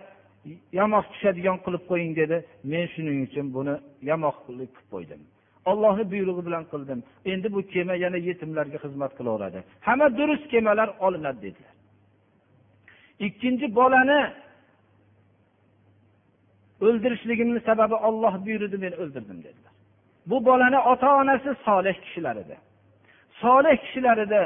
yamoq 0.81 1.05
tushadigan 1.13 1.59
qilib 1.65 1.85
qo'ying 1.91 2.13
dedi. 2.21 2.37
Men 2.71 2.85
shuning 2.95 3.19
uchun 3.27 3.47
buni 3.57 3.75
yamoq 4.11 4.37
qilib 4.47 4.73
qo'ydim. 4.93 5.21
Ollohni 5.71 6.05
buyrug'i 6.13 6.47
bilan 6.47 6.65
qildim. 6.73 7.01
Endi 7.25 7.49
bu 7.55 7.61
kema 7.73 7.95
yana 8.05 8.17
yetimlarga 8.29 8.79
xizmat 8.85 9.13
qilaveradi. 9.19 9.59
Hamma 9.87 10.07
durust 10.19 10.47
kemalar 10.53 10.89
olinadi 11.07 11.43
dedilar. 11.47 11.75
Ikkinchi 13.27 13.67
bolani 13.75 14.21
o'ldirishligimni 16.87 17.61
sababi 17.69 17.95
olloh 18.09 18.35
buyurdi 18.47 18.77
men 18.85 18.93
o'ldirdim 19.03 19.39
dedilar. 19.47 19.73
Bu 20.27 20.37
bolani 20.49 20.79
ota 20.79 21.09
onasi 21.21 21.51
solih 21.65 21.97
kishilar 22.05 22.37
edi. 22.45 22.57
Solih 23.43 23.77
kishilar 23.85 24.19
edi 24.27 24.43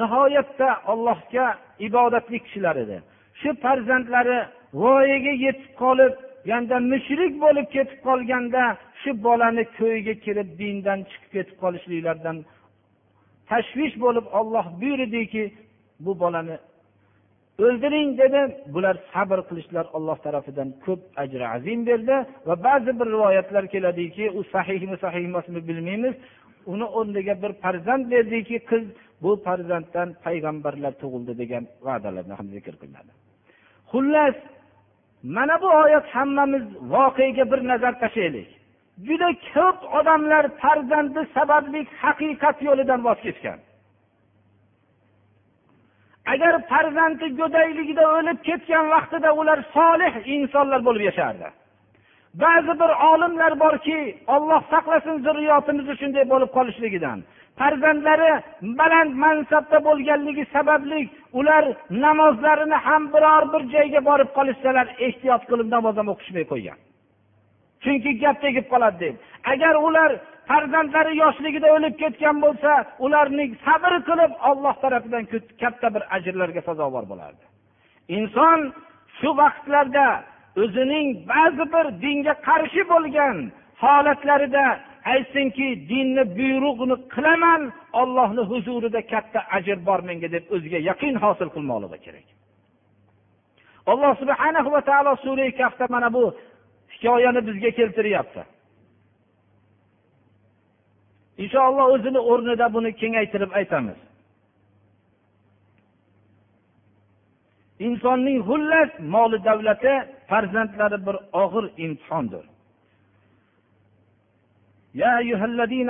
nihoyatda 0.00 0.68
allohga 0.92 1.46
ibodatli 1.78 2.38
kishilar 2.46 2.76
edi. 2.84 2.98
Shu 3.40 3.50
farzandlari 3.62 4.38
voyaga 4.82 5.32
yetib 5.44 5.72
qolib 5.82 6.14
yanda 6.50 6.76
mushrik 6.92 7.32
bo'lib 7.44 7.66
ketib 7.74 8.00
qolganda 8.08 8.62
shu 9.00 9.10
bolani 9.26 9.64
ko'yiga 9.78 10.14
kirib 10.24 10.48
dindan 10.60 11.00
chiqib 11.10 11.30
ketib 11.36 11.56
qolishliklaridan 11.62 12.36
tashvish 13.50 13.94
bo'lib 14.04 14.26
olloh 14.38 14.66
buyurdiki 14.80 15.44
bu 16.04 16.12
bolani 16.22 16.56
o'ldiring 17.64 18.10
dedi. 18.22 18.40
Bular 18.74 18.96
sabr 19.12 19.38
qilishlar 19.48 19.86
olloh 19.96 20.18
tarafidan 20.26 20.68
ko'p 20.84 21.00
ajri 21.22 21.46
azim 21.56 21.80
berdi 21.88 22.16
va 22.48 22.54
ba'zi 22.66 22.92
bir 23.00 23.08
rivoyatlar 23.14 23.64
keladiki 23.74 24.24
u 24.38 24.40
sahihmi 24.54 24.96
sahih 25.04 25.22
emasmi 25.30 25.60
bilmaymiz. 25.68 26.14
Uni 26.72 26.86
o'rniga 26.98 27.34
bir 27.42 27.52
farzand 27.62 28.04
berdiki 28.12 28.56
qiz 28.70 28.84
bu 29.22 29.30
farzanddan 29.46 30.08
payg'ambarlar 30.24 30.92
tug'ildi 31.02 31.32
degan 31.42 31.64
va'dalarni 31.86 32.34
ham 32.38 32.48
zikr 32.56 32.74
qilinadi. 32.80 33.12
Xullas 33.92 34.36
mana 35.22 35.62
bu 35.62 35.68
oyat 35.82 36.06
hammamiz 36.14 36.64
voqega 36.94 37.44
bir 37.52 37.68
nazar 37.68 38.00
tashlaylik 38.00 38.60
juda 39.06 39.28
ko'p 39.54 39.78
odamlar 39.98 40.44
farzandi 40.62 41.22
sababli 41.36 41.80
haqiqat 42.02 42.56
yo'lidan 42.68 43.00
voz 43.04 43.18
kechgan. 43.26 43.58
Agar 46.32 46.54
farzandi 46.70 47.26
go'dayligida 47.40 48.04
o'lib 48.16 48.38
ketgan 48.48 48.86
vaqtida 48.94 49.30
ular 49.40 49.58
solih 49.76 50.12
insonlar 50.36 50.80
bo'lib 50.86 51.02
yashardi. 51.10 51.48
Ba'zi 52.42 52.72
bir 52.82 52.90
olimlar 53.10 53.52
borki 53.64 53.98
olloh 54.34 54.62
saqlasin 54.72 55.16
zurriyotimizni 55.26 55.94
shunday 56.00 56.24
bo'lib 56.32 56.50
qolishligidan. 56.56 57.18
Farzandlari 57.58 58.32
baland 58.80 59.12
mansabda 59.24 59.78
bo'lganligi 59.88 60.44
sababli 60.54 60.98
ular 61.38 61.64
namozlarini 61.90 62.78
ham 62.86 63.02
biror 63.14 63.44
bir 63.52 63.62
joyga 63.74 64.00
borib 64.08 64.30
qolishsalar 64.38 64.86
ehtiyot 65.06 65.42
qilib 65.50 65.68
namoz 65.76 65.96
ham 66.00 66.08
o'qishmay 66.14 66.44
qo'ygan. 66.52 66.78
Chunki 67.84 68.10
gap 68.22 68.36
tegib 68.44 68.66
qoladi 68.72 68.98
deb. 69.04 69.14
Agar 69.52 69.74
ular 69.88 70.10
farzandlari 70.50 71.12
yoshligida 71.22 71.68
o'lib 71.76 71.94
ketgan 72.02 72.36
bo'lsa 72.44 72.72
ularning 73.04 73.50
sabr 73.66 73.92
qilib 74.08 74.32
olloh 74.50 74.74
tarafidan 74.84 75.24
katta 75.62 75.88
bir 75.94 76.02
ajrlarga 76.16 76.62
sazovor 76.68 77.04
bo'lardi. 77.12 77.44
Inson 78.16 78.60
shu 79.18 79.30
vaqtlarda 79.40 80.06
o'zining 80.62 81.08
ba'zi 81.32 81.64
bir 81.74 81.86
dinga 82.04 82.34
qarshi 82.48 82.82
bo'lgan 82.92 83.36
holatlarida 83.82 84.64
aytsinki 85.04 85.66
dinni 85.90 86.24
buyrug'ini 86.38 86.96
qilaman 87.14 87.62
ollohni 88.00 88.42
huzurida 88.50 89.00
katta 89.12 89.40
ajr 89.56 89.78
bor 89.88 90.00
menga 90.08 90.28
deb 90.34 90.44
o'ziga 90.54 90.78
yaqin 90.90 91.14
hosil 91.24 91.48
qilmoqligi 91.54 91.98
kerak. 92.06 92.26
Alloh 93.92 94.12
subhana 94.22 94.60
va 94.74 94.80
taolo 94.90 95.12
sura 95.24 95.46
kafda 95.60 95.86
mana 95.94 96.08
bu 96.16 96.24
hikoyani 96.94 97.40
bizga 97.48 97.70
keltiryapti. 97.78 98.42
Inshaalloh 101.42 101.86
o'zini 101.94 102.20
o'rnida 102.30 102.66
buni 102.74 102.90
kengaytirib 103.00 103.52
aytamiz. 103.60 103.98
Insonning 107.86 108.38
xullas 108.48 108.90
moli 109.14 109.38
davlati 109.48 109.94
farzandlari 110.30 110.98
bir 111.06 111.16
og'ir 111.42 111.64
imtihondir. 111.84 112.44
يا 114.95 115.17
أيها 115.17 115.45
الذين 115.45 115.89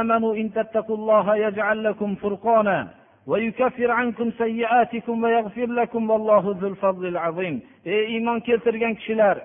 آمنوا 0.00 0.36
إن 0.36 0.52
تتقوا 0.52 0.96
الله 0.96 1.36
يجعل 1.36 1.84
لكم 1.84 2.14
فرقانا 2.14 2.88
ويكفر 3.26 3.90
عنكم 3.90 4.30
سيئاتكم 4.30 5.22
ويغفر 5.24 5.66
لكم 5.66 6.10
والله 6.10 6.56
ذو 6.60 6.68
الفضل 6.68 7.06
العظيم 7.06 7.56
ey 7.86 8.02
iymon 8.14 8.38
keltirgan 8.46 8.94
kishilar 8.98 9.36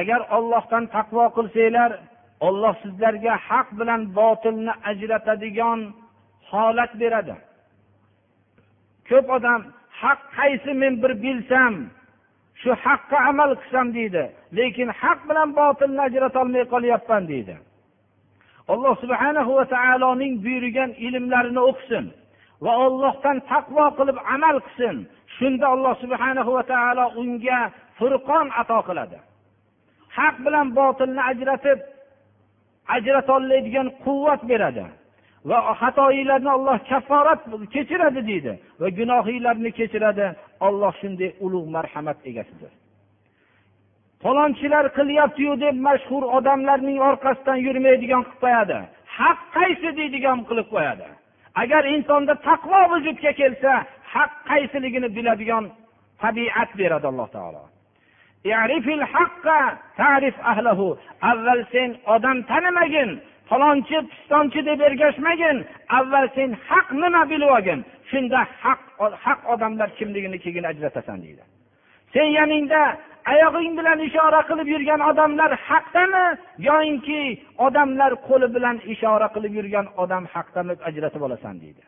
agar 0.00 0.20
ollohdan 0.36 0.84
taqvo 0.96 1.24
qilsanglar 1.36 1.90
olloh 2.48 2.74
sizlarga 2.82 3.34
haq 3.48 3.68
bilan 3.78 4.00
botilni 4.18 4.72
ajratadigan 4.90 5.80
holat 6.50 6.92
beradi 7.00 7.36
ko'p 9.08 9.26
odam 9.36 9.60
haq 10.00 10.20
qaysi 10.38 10.72
men 10.82 10.94
bir 11.02 11.12
bilsam 11.24 11.74
shu 12.61 12.71
haqqa 12.85 13.17
amal 13.29 13.51
qilsam 13.61 13.87
deydi 13.97 14.23
lekin 14.57 14.89
haq 15.01 15.19
bilan 15.29 15.49
botilni 15.59 16.01
ajratolmay 16.07 16.63
qolyapman 16.73 17.23
deydi. 17.31 17.55
Alloh 18.73 18.95
subhana 19.03 19.41
va 19.57 19.65
taoloning 19.75 20.33
buyurgan 20.45 20.91
ilmlarini 21.07 21.61
o'qisin 21.69 22.05
va 22.63 22.71
ollohdan 22.85 23.37
taqvo 23.51 23.85
qilib 23.97 24.17
amal 24.35 24.57
qilsin. 24.65 24.97
Shunda 25.37 25.65
alloh 25.73 25.93
subhana 26.03 26.41
va 26.55 26.63
taolo 26.73 27.05
unga 27.21 27.59
furqon 27.97 28.47
ato 28.61 28.79
qiladi. 28.87 29.17
Haq 30.17 30.35
bilan 30.45 30.67
botilni 30.79 31.21
ajratib 31.31 31.79
ajratolmaydigan 32.95 33.87
quvvat 34.05 34.41
beradi 34.51 34.85
va 35.49 35.57
xatoinglarni 35.81 36.49
olloh 36.57 36.77
kafforat 36.89 37.41
kechiradi 37.73 38.21
deydi 38.29 38.53
va 38.81 38.87
gunohinglarni 38.99 39.71
kechiradi. 39.79 40.27
Olloh 40.67 40.93
shunday 41.01 41.31
ulug' 41.45 41.69
marhamat 41.75 42.19
egasidir. 42.29 42.71
Falonchilar 44.23 44.85
qilyaptiyu 44.97 45.53
deb 45.63 45.75
mashhur 45.87 46.23
odamlarning 46.37 46.97
orqasidan 47.09 47.59
yurmaydigan 47.67 48.23
qilib 48.23 48.39
qo'yadi. 48.43 48.77
Haq 49.17 49.39
qaysi 49.57 49.89
deydigan 49.99 50.39
qilib 50.49 50.67
qo'yadi. 50.73 51.07
Agar 51.61 51.83
insonda 51.95 52.33
taqvo 52.47 52.79
vujudga 52.91 53.31
kelsa 53.41 53.71
haq 54.13 54.31
qaysiligini 54.49 55.09
biladigan 55.17 55.63
tabiat 56.23 56.69
beradi 56.79 57.07
alloh 57.11 57.29
taolo. 57.35 57.63
Avval 61.31 61.61
sen 61.73 61.89
odam 62.15 62.37
tanimagin 62.49 63.09
falonchi 63.49 63.97
pistonchi 64.11 64.61
deb 64.69 64.79
ergashmagin. 64.87 65.57
Avval 65.97 66.27
sen 66.35 66.49
haq 66.69 66.87
nima 67.01 67.21
bilib 67.31 67.49
olgin. 67.57 67.79
Shunda 68.11 68.39
haq 68.63 68.81
haq 69.25 69.39
odamlar 69.53 69.89
kimligini 69.99 70.39
keyin 70.45 70.65
ajratasan 70.71 71.17
deydi. 71.25 71.43
Sen 72.13 72.27
yoningda 72.39 72.81
oyog'ing 73.33 73.73
bilan 73.79 73.99
ishora 74.07 74.41
qilib 74.49 74.67
yurgan 74.73 75.01
odamlar 75.09 75.51
haqdami 75.69 76.25
yoyinki 76.69 77.21
odamlar 77.65 78.11
qo'li 78.27 78.47
bilan 78.55 78.77
ishora 78.93 79.27
qilib 79.35 79.53
yurgan 79.59 79.87
odam 80.03 80.23
haqdami 80.33 80.73
ajratib 80.89 81.21
olasan 81.27 81.55
deydi. 81.63 81.83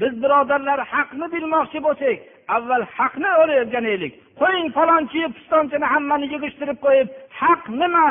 Biz 0.00 0.12
birodarlar 0.22 0.80
haqni 0.94 1.26
bilmoqchi 1.34 1.78
bo'lsak 1.86 2.18
avval 2.56 2.84
haqni 2.98 3.30
o'rganaylik 3.42 4.12
qo'ying 4.40 4.68
falonchi 4.76 5.20
pistonchini 5.36 5.86
hammani 5.94 6.26
yig'ishtirib 6.34 6.78
qo'yib 6.86 7.08
haq 7.40 7.62
nima 7.80 8.06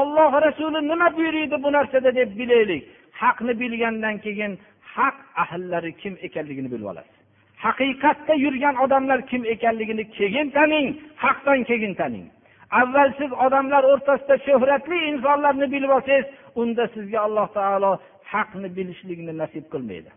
olloh 0.00 0.32
rasuli 0.46 0.80
nima 0.90 1.06
buyuriydi 1.16 1.56
bu 1.64 1.68
narsada 1.76 2.10
deb 2.18 2.30
bilaylik. 2.40 2.82
Haqni 3.22 3.52
bilgandan 3.60 4.16
keyin 4.24 4.52
haq 4.96 5.16
ahllari 5.42 5.92
kim 6.02 6.14
ekanligini 6.26 6.68
bilib 6.72 6.86
olasiz. 6.92 7.16
Haqiqatda 7.64 8.34
yurgan 8.44 8.76
odamlar 8.84 9.20
kim 9.30 9.42
ekanligini 9.54 10.04
keyin 10.18 10.50
taning 10.56 10.86
haqdan 11.24 11.60
keyin 11.70 11.94
taning. 12.00 12.26
Avval 12.80 13.10
siz 13.18 13.30
odamlar 13.44 13.82
o'rtasida 13.92 14.36
shuhratli 14.46 14.98
insonlarni 15.10 15.66
bilib 15.74 15.90
olsangiz 15.96 16.26
unda 16.60 16.84
sizga 16.94 17.18
alloh 17.26 17.48
taolo 17.58 17.92
haqni 18.32 18.68
bilishlikni 18.76 19.32
nasib 19.42 19.64
qilmaydi. 19.72 20.10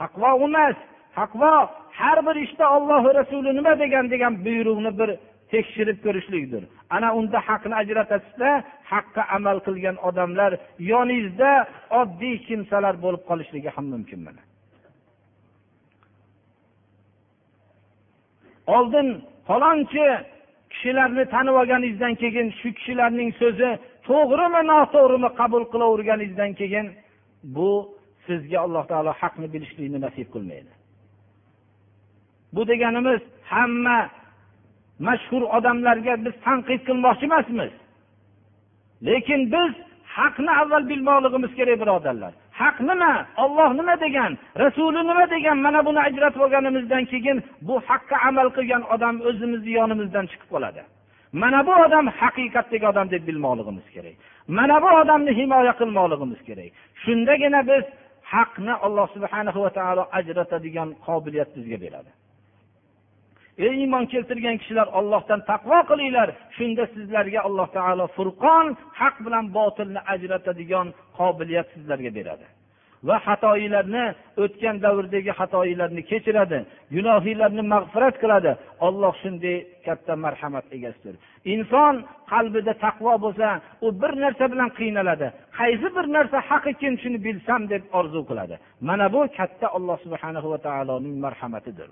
Taqvo 0.00 0.30
emas 0.46 0.76
taqvo. 1.18 1.54
Har 2.00 2.18
bir 2.26 2.36
ishda 2.46 2.64
ollohi 2.76 3.10
rasuli 3.20 3.50
nima 3.58 3.72
degan 3.82 4.04
degan 4.12 4.32
buyruqni 4.44 4.92
bir 5.00 5.10
tekshirib 5.52 5.98
ko'rishlikdir. 6.04 6.62
Ana 6.96 7.08
unda 7.18 7.38
haqni 7.48 7.74
ajratasizda 7.82 8.50
haqqa 8.92 9.22
amal 9.36 9.58
qilgan 9.66 9.96
odamlar 10.08 10.52
yoningizda 10.92 11.50
oddiy 12.00 12.36
kimsalar 12.48 12.94
bo'lib 13.04 13.22
qolishligi 13.30 13.70
ham 13.76 13.86
mumkin 13.94 14.20
mana. 14.26 14.42
Oldin 18.76 19.08
falonchi 19.48 20.06
kishilarni 20.72 21.24
tanib 21.34 21.54
olganingizdan 21.60 22.14
keyin 22.22 22.48
shu 22.60 22.68
kishilarning 22.78 23.30
so'zi 23.40 23.70
to'g'rimi 24.08 24.62
noto'g'rimi 24.72 25.30
qabul 25.40 25.62
qilaverganingizdan 25.72 26.52
keyin 26.60 26.86
bu 27.56 27.70
sizga 28.26 28.58
alloh 28.64 28.84
taolo 28.90 29.12
haqni 29.22 29.46
bilishlikni 29.54 29.98
nasib 30.06 30.28
qilmaydi. 30.34 30.72
Bu 32.54 32.62
deganimiz 32.70 33.20
hamma 33.52 33.98
mashhur 35.06 35.42
odamlarga 35.56 36.14
biz 36.24 36.34
tanqid 36.46 36.80
qilmoqchi 36.88 37.24
emasmiz. 37.28 37.72
Lekin 39.06 39.40
biz 39.54 39.72
haqni 40.16 40.50
avval 40.60 40.84
bilmoqligimiz 40.90 41.52
kerak 41.58 41.76
birodarlar. 41.82 42.32
Haq 42.60 42.76
nima? 42.90 43.12
Olloh 43.42 43.70
nima 43.78 43.94
degan? 44.04 44.32
Rasuli 44.64 45.00
nima 45.10 45.24
degan? 45.34 45.58
Mana 45.66 45.80
buni 45.86 46.00
ajratib 46.08 46.40
olganimizdan 46.46 47.04
keyin 47.12 47.38
bu 47.68 47.74
haqqa 47.88 48.16
amal 48.28 48.48
qilgan 48.56 48.82
odam 48.94 49.14
o'zimizni 49.28 49.70
yonimizdan 49.78 50.24
chiqib 50.30 50.48
qoladi. 50.54 50.82
Mana 51.42 51.60
bu 51.66 51.72
odam 51.84 52.06
haqiqatdagi 52.20 52.86
odam 52.92 53.06
deb 53.14 53.22
bilmoqligimiz 53.28 53.86
kerak. 53.94 54.16
Mana 54.58 54.76
bu 54.84 54.88
odamni 55.00 55.32
himoya 55.40 55.72
qilmoqligimiz 55.80 56.40
kerak. 56.48 56.70
Shundagina 57.02 57.60
biz 57.70 57.84
haqni 58.32 58.74
alloh 58.86 59.06
subhana 59.14 59.50
va 59.64 59.70
taolo 59.78 60.02
ajratadigan 60.18 60.88
qobiliyat 61.06 61.50
bizga 61.56 61.78
beradi. 61.84 62.10
Ey 63.66 63.74
iymon 63.82 64.04
keltirgan 64.12 64.56
kishilar 64.60 64.88
ollohdan 64.98 65.40
taqvo 65.50 65.78
qilinglar. 65.90 66.28
Shunda 66.56 66.84
sizlarga 66.94 67.40
alloh 67.48 67.68
taolo 67.78 68.06
furqon 68.16 68.66
haq 69.00 69.16
bilan 69.26 69.44
botilni 69.56 70.00
ajratadigan 70.14 70.86
qobiliyat 71.18 71.66
sizlarga 71.74 72.10
beradi. 72.18 72.46
Va 73.08 73.16
xatoinglarni 73.26 74.04
o'tgan 74.42 74.76
davrdagi 74.84 75.32
xatoinglarni 75.40 76.02
kechiradi 76.10 76.58
gunohinglarni 76.94 77.62
mag'firat 77.74 78.16
qiladi. 78.22 78.52
Olloh 78.86 79.12
shunday 79.22 79.56
katta 79.86 80.12
marhamat 80.24 80.66
egasidir. 80.76 81.14
Inson 81.54 81.94
qalbida 82.32 82.72
taqvo 82.84 83.14
bo'lsa 83.24 83.48
u 83.86 83.88
bir 84.02 84.12
narsa 84.24 84.44
bilan 84.52 84.70
qiynaladi. 84.78 85.26
Qaysi 85.58 85.88
bir 85.96 86.06
narsa 86.16 86.38
haq 86.50 86.64
ekan 86.72 86.94
shuni 87.02 87.18
bilsam 87.26 87.62
deb 87.72 87.82
orzu 87.98 88.20
qiladi. 88.30 88.54
Mana 88.88 89.06
bu 89.14 89.20
katta 89.38 89.66
alloh 89.76 89.96
subhanahu 90.04 90.48
va 90.52 90.58
taoloning 90.66 91.16
marhamatidir. 91.24 91.90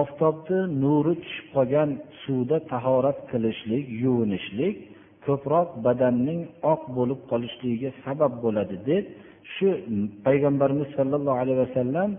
Oftobni 0.00 0.60
nuri 0.82 1.14
tushib 1.22 1.46
qolgan 1.56 1.90
suvda 2.22 2.56
tahorat 2.72 3.18
qilishlik 3.30 3.84
yuvinishlik 4.04 4.76
ko'proq 5.26 5.68
badanning 5.86 6.40
oq 6.72 6.82
bo'lib 6.96 7.20
qolishligiga 7.30 7.90
sabab 8.04 8.32
bo'ladi 8.44 8.76
deb 8.90 9.04
shu 9.54 9.68
payg'ambarimiz 10.26 10.88
sollallohu 10.96 11.38
alayhi 11.42 11.60
vasallam 11.64 12.10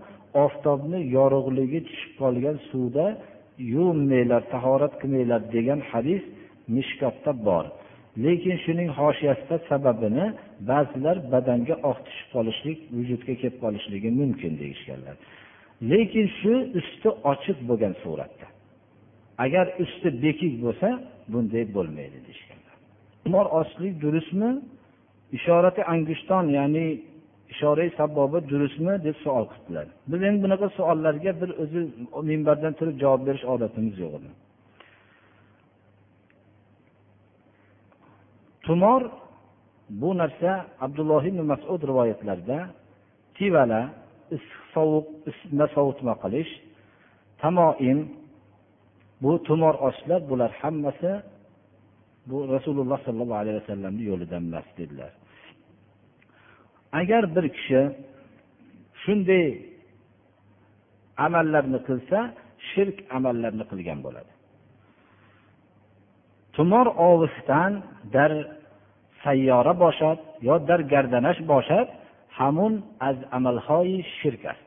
oftobni 0.44 0.98
yorug'ligi 1.16 1.80
tushib 1.88 2.12
qolgan 2.22 2.56
suvda 2.70 3.06
yuvinmanglar 3.74 4.42
tahorat 4.54 4.94
qilmanglar 5.00 5.40
degan 5.56 5.80
hadis 5.90 6.22
mishkotda 6.76 7.32
bor. 7.48 7.64
Lekin 8.24 8.56
shuning 8.64 8.90
hoshiyasida 9.00 9.56
sababini 9.70 10.26
ba'zilar 10.70 11.16
badanga 11.32 11.74
oq 11.90 11.98
tushib 12.06 12.28
qolishlik 12.34 12.78
vujudga 12.96 13.34
kelib 13.40 13.56
qolishligi 13.64 14.10
mumkin 14.20 14.52
deyishganlar. 14.62 15.16
Lekin 15.82 16.26
shu 16.40 16.52
usti 16.78 17.08
ochiq 17.32 17.58
bo'lgan 17.68 17.94
suratda. 18.02 18.46
Agar 19.44 19.66
usti 19.84 20.08
bekik 20.24 20.52
bo'lsa 20.64 20.88
bunday 21.32 21.64
bo'lmaydi 21.76 22.18
deyishganlar 22.26 22.66
umor 23.26 23.46
ochlik 23.60 23.94
durustmi 24.04 24.50
ishorati 25.32 25.82
angushton 25.84 26.44
ya'ni 26.58 26.86
ishorai 27.52 27.90
sabbobi 27.98 28.38
durustmi 28.50 28.94
deb 29.06 29.16
savol 29.24 29.46
qildilar. 29.52 29.86
Biz 30.10 30.20
endi 30.28 30.38
bunaqa 30.44 30.68
savollarga 30.78 31.32
bir 31.40 31.50
o'zi 31.62 31.80
minbardan 32.30 32.72
turib 32.78 32.96
javob 33.02 33.22
berish 33.28 33.44
odatimiz 33.54 33.94
yo'q 34.02 34.12
edi. 34.18 34.30
Tumor 38.64 39.02
bu 40.00 40.10
narsa 40.20 40.50
abdulloh 40.84 41.22
ibn 41.30 41.40
masud 41.52 41.80
rivoyatlarida 41.90 42.58
tivala 43.36 43.82
issiq 44.36 44.65
sovuq 44.76 45.06
isitma 45.30 45.66
sovutma 45.76 46.14
qilish. 46.22 46.52
Tamoim 47.42 47.98
bu 49.22 49.32
tumor 49.46 49.74
ochlar 49.88 50.20
bular 50.30 50.50
hammasi 50.60 51.12
bu 52.28 52.36
rasululloh 52.54 52.98
sollallohu 53.06 53.40
alayhi 53.42 53.58
vasallamni 53.62 54.02
yo'lidan 54.10 54.42
emas 54.48 54.68
dedilar. 54.78 55.12
Agar 57.00 57.22
bir 57.34 57.46
kishi 57.56 57.80
shunday 59.02 59.46
amallarni 61.26 61.78
qilsa 61.88 62.18
shirk 62.70 62.96
amallarni 63.16 63.64
qilgan 63.70 63.98
bo'ladi. 64.06 64.32
Tumor 66.54 66.86
og'isidan 67.08 67.72
dar 68.14 68.32
sayyora 69.24 69.74
boshab 69.84 70.18
yo 70.48 70.54
dar 70.68 70.80
gardanash 70.92 71.40
boshab 71.52 71.86
hamun 72.38 72.74
az 73.08 73.18
amalhoi 73.36 73.96
shirkas 74.18 74.58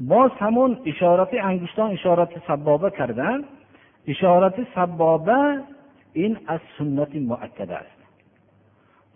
باز 0.00 0.30
همون 0.38 0.78
اشارت 0.86 1.28
انگشتان 1.34 1.90
اشارت 1.90 2.28
سبابه 2.46 2.90
کردن 2.90 3.44
اشارت 4.06 4.54
سبابه 4.74 5.60
این 6.12 6.38
از 6.46 6.60
سنت 6.78 7.14
مؤکده 7.14 7.76
است 7.76 8.02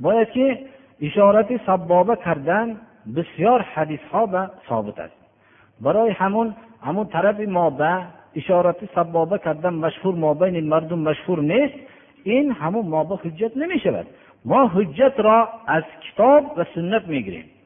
باید 0.01 0.31
که 0.31 0.59
اشارت 1.01 1.67
سبابه 1.67 2.17
کردن 2.17 2.81
بسیار 3.17 3.63
حدیث 3.63 4.01
ها 4.13 4.29
و 4.33 4.49
ثابت 4.69 4.99
است 4.99 5.15
برای 5.81 6.11
همون 6.11 6.55
همون 6.83 7.07
طرف 7.07 7.41
ما 7.41 7.71
به 7.71 8.03
اشارت 8.37 8.77
سبابه 8.95 9.39
کردن 9.39 9.75
مشهور 9.75 10.15
ما 10.15 10.35
بین 10.35 10.69
مردم 10.69 10.99
مشهور 10.99 11.41
نیست 11.41 11.75
این 12.25 12.53
همون 12.53 12.87
ما 12.87 13.05
به 13.05 13.17
حجت 13.17 13.57
نمی 13.57 13.79
شود 13.81 14.07
ما 14.45 14.67
حجت 14.69 15.15
را 15.17 15.49
از 15.67 15.83
کتاب 16.01 16.53
و 16.57 16.65
سنت 16.75 17.09
میگیریم 17.09 17.45
بایدکه 17.45 17.60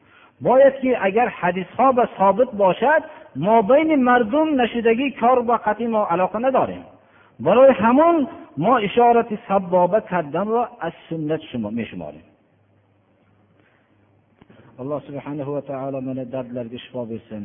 اگر 1.01 1.27
حدیث 1.27 1.67
ها 1.77 1.91
به 1.91 2.09
ثابت 2.17 2.51
باشد 2.51 3.03
ما 3.35 3.61
بین 3.61 3.95
مردم 3.95 4.61
نشدگی 4.61 5.11
کار 5.11 5.41
با 5.41 5.57
قطعی 5.57 5.87
ما 5.87 6.07
علاقه 6.07 6.39
نداریم 6.39 6.85
برای 7.39 7.71
همون 7.71 8.27
ما 8.57 8.77
اشارت 8.77 9.27
سبابه 9.47 10.01
کردن 10.09 10.47
را 10.47 10.69
از 10.79 10.91
سنت 11.09 11.41
شما 11.41 11.69
میشماریم 11.69 12.23
alloh 14.81 14.99
subhanahu 15.07 15.51
va 15.55 15.61
taolo 15.71 15.99
mana 16.07 16.23
dardlarga 16.33 16.77
shifo 16.85 17.01
bersin 17.11 17.43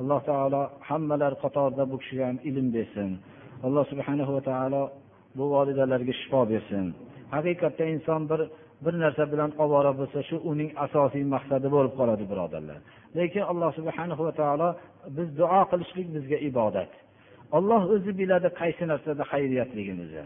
alloh 0.00 0.20
taolo 0.30 0.62
hammalari 0.88 1.36
qatorida 1.44 1.84
bu 1.90 1.96
kishiga 2.02 2.24
ham 2.30 2.38
ilm 2.48 2.66
bersin 2.76 3.10
alloh 3.66 3.84
subhanahu 3.92 4.30
va 4.36 4.42
taolo 4.50 4.82
bu 5.36 5.44
volidalarga 5.54 6.14
shifo 6.20 6.40
bersin 6.52 6.86
haqiqatda 7.34 7.84
inson 7.94 8.22
bir 8.30 8.40
bir 8.85 8.95
narsa 9.03 9.23
bilan 9.31 9.51
ovora 9.63 9.91
bo'lsa 9.99 10.19
shu 10.29 10.35
uning 10.51 10.69
asosiy 10.85 11.23
maqsadi 11.35 11.67
bo'lib 11.75 11.93
qoladi 11.99 12.25
birodarlar. 12.31 12.79
Lekin 13.17 13.43
alloh 13.51 13.69
subhanahu 13.79 14.21
va 14.27 14.33
taolo 14.41 14.69
biz 15.17 15.27
duo 15.39 15.61
qilishlik 15.71 16.07
bizga 16.15 16.37
ibodat. 16.49 16.91
Olloh 17.57 17.81
o'zi 17.95 18.11
biladi 18.19 18.49
qaysi 18.61 18.83
narsada 18.91 19.23
xayriyatligimizni. 19.33 20.25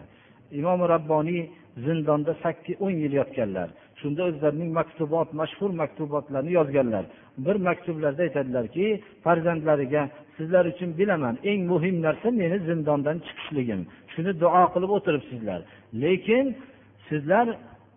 Imom 0.59 0.79
rabboniy 0.93 1.41
zindonda 1.85 2.33
sakkiz 2.43 2.75
o'n 2.85 2.95
yil 3.03 3.13
yotganlar. 3.21 3.69
Shunda 3.99 4.21
o'zlarining 4.29 4.71
maktubot 4.79 5.29
mashhur 5.41 5.71
maktubotlarni 5.81 6.51
yozganlar. 6.59 7.05
Bir 7.45 7.55
maktublarda 7.67 8.21
aytadilarki 8.27 8.85
farzandlariga 9.25 10.03
sizlar 10.37 10.63
uchun 10.73 10.89
bilaman 10.99 11.35
eng 11.51 11.61
muhim 11.71 11.95
narsa 12.05 12.29
meni 12.41 12.57
zindondan 12.69 13.17
chiqishligim. 13.25 13.81
Shuni 14.13 14.31
duo 14.43 14.63
qilib 14.73 14.91
o'tiribsizlar. 14.97 15.59
Lekin 16.03 16.45
sizlar 17.09 17.47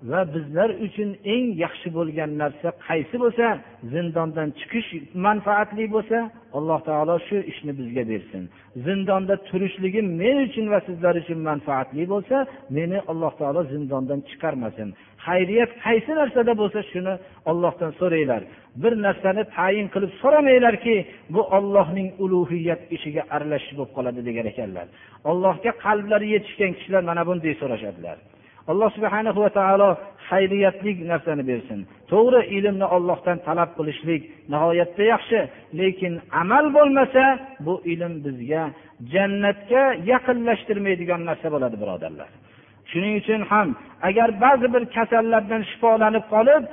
va 0.02 0.20
bizlar 0.34 0.70
uchun 0.86 1.10
eng 1.34 1.46
yaxshi 1.64 1.88
bo'lgan 1.98 2.30
narsa 2.42 2.68
qaysi 2.88 3.16
bo'lsa 3.22 3.46
zindondan 3.92 4.48
chiqish 4.58 4.88
manfaatli 5.26 5.84
bo'lsa 5.94 6.18
alloh 6.58 6.80
taolo 6.88 7.16
shu 7.28 7.36
ishni 7.52 7.72
bizga 7.80 8.02
bersin. 8.12 8.42
Zindonda 8.86 9.34
turishligim 9.48 10.06
men 10.22 10.36
uchun 10.46 10.66
va 10.72 10.78
sizlar 10.88 11.14
uchun 11.22 11.38
manfaatli 11.50 12.04
bo'lsa 12.12 12.36
meni 12.76 12.98
alloh 13.10 13.32
taolo 13.40 13.60
zindondan 13.72 14.20
chiqarmasin. 14.28 14.88
Xayriyat 15.26 15.70
qaysi 15.84 16.12
narsada 16.20 16.52
bo'lsa 16.60 16.80
shuni 16.92 17.14
ollohdan 17.50 17.92
so'ranglar. 18.00 18.42
Bir 18.82 18.92
narsani 19.06 19.42
tayin 19.56 19.86
qilib 19.94 20.12
so'ramanglarki 20.22 20.96
bu 21.34 21.42
ollohning 21.56 22.08
ulug'iyat 22.24 22.82
ishiga 22.96 23.22
aralashish 23.34 23.74
bo'lib 23.78 23.92
qoladi 23.96 24.20
degan 24.28 24.46
ekanlar. 24.52 24.86
Allohga 25.30 25.72
qalblari 25.84 26.26
yetishgan 26.34 26.72
kishilar 26.76 27.02
mana 27.10 27.22
bunday 27.28 27.54
so'rashadilar. 27.62 28.18
Alloh 28.70 28.88
subhana 28.96 29.30
va 29.44 29.50
taolo 29.58 29.88
xayriyatli 30.30 30.92
narsani 31.12 31.42
bersin. 31.50 31.78
To'g'ri 32.12 32.40
ilmni 32.56 32.86
ollohdan 32.96 33.38
talab 33.46 33.70
qilishlik 33.78 34.22
nihoyatda 34.52 35.04
yaxshi 35.14 35.38
lekin 35.80 36.12
amal 36.42 36.64
bo'lmasa 36.76 37.24
bu 37.66 37.74
ilm 37.92 38.14
bizga 38.24 38.62
jannatga 39.12 39.82
yaqinlashtirmaydigan 40.12 41.20
narsa 41.30 41.46
bo'ladi 41.54 41.76
birodarlar. 41.82 42.30
shuning 42.91 43.13
uchun 43.21 43.41
ham 43.51 43.67
agar 44.09 44.29
ba'zi 44.43 44.67
bir 44.73 44.83
kasallardan 44.95 45.61
shifolanib 45.69 46.25
qolib 46.33 46.63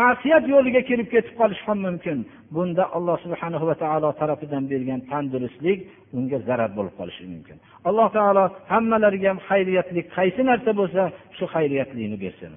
ma'siyat 0.00 0.44
yo'liga 0.54 0.82
kirib 0.88 1.08
ketib 1.14 1.34
qolish 1.40 1.62
ham 1.66 1.78
mumkin 1.86 2.18
bunda 2.54 2.84
alloh 2.96 3.16
subhana 3.24 3.58
va 3.68 3.74
taolo 3.82 4.08
tarafidan 4.20 4.64
bergan 4.72 5.00
tandurustlik 5.10 5.78
unga 6.18 6.38
zarar 6.48 6.70
bo'lib 6.78 6.94
qolishi 7.00 7.24
mumkin 7.34 7.56
alloh 7.88 8.08
taolo 8.18 8.44
hammalariga 8.72 9.28
ham 9.32 9.40
xayriyatlik 9.50 10.06
qaysi 10.16 10.40
narsa 10.50 10.70
bo'lsa 10.80 11.02
shu 11.36 11.44
xayriyatlikni 11.54 12.18
bersin 12.24 12.52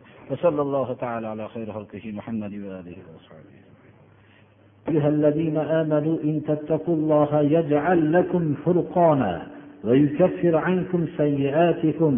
أيها 4.90 5.10
الذين 5.10 5.58
آمنوا 5.82 6.18
إن 6.24 6.36
تتقوا 6.50 6.96
الله 7.00 7.32
يجعل 7.58 8.00
لكم 8.14 8.44
فرقانا 8.66 9.34
ويكفر 9.84 10.54
عنكم 10.58 11.02
سيئاتكم 11.18 12.14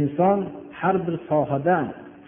inson 0.00 0.38
har 0.80 0.96
bir 1.06 1.16
sohada 1.28 1.76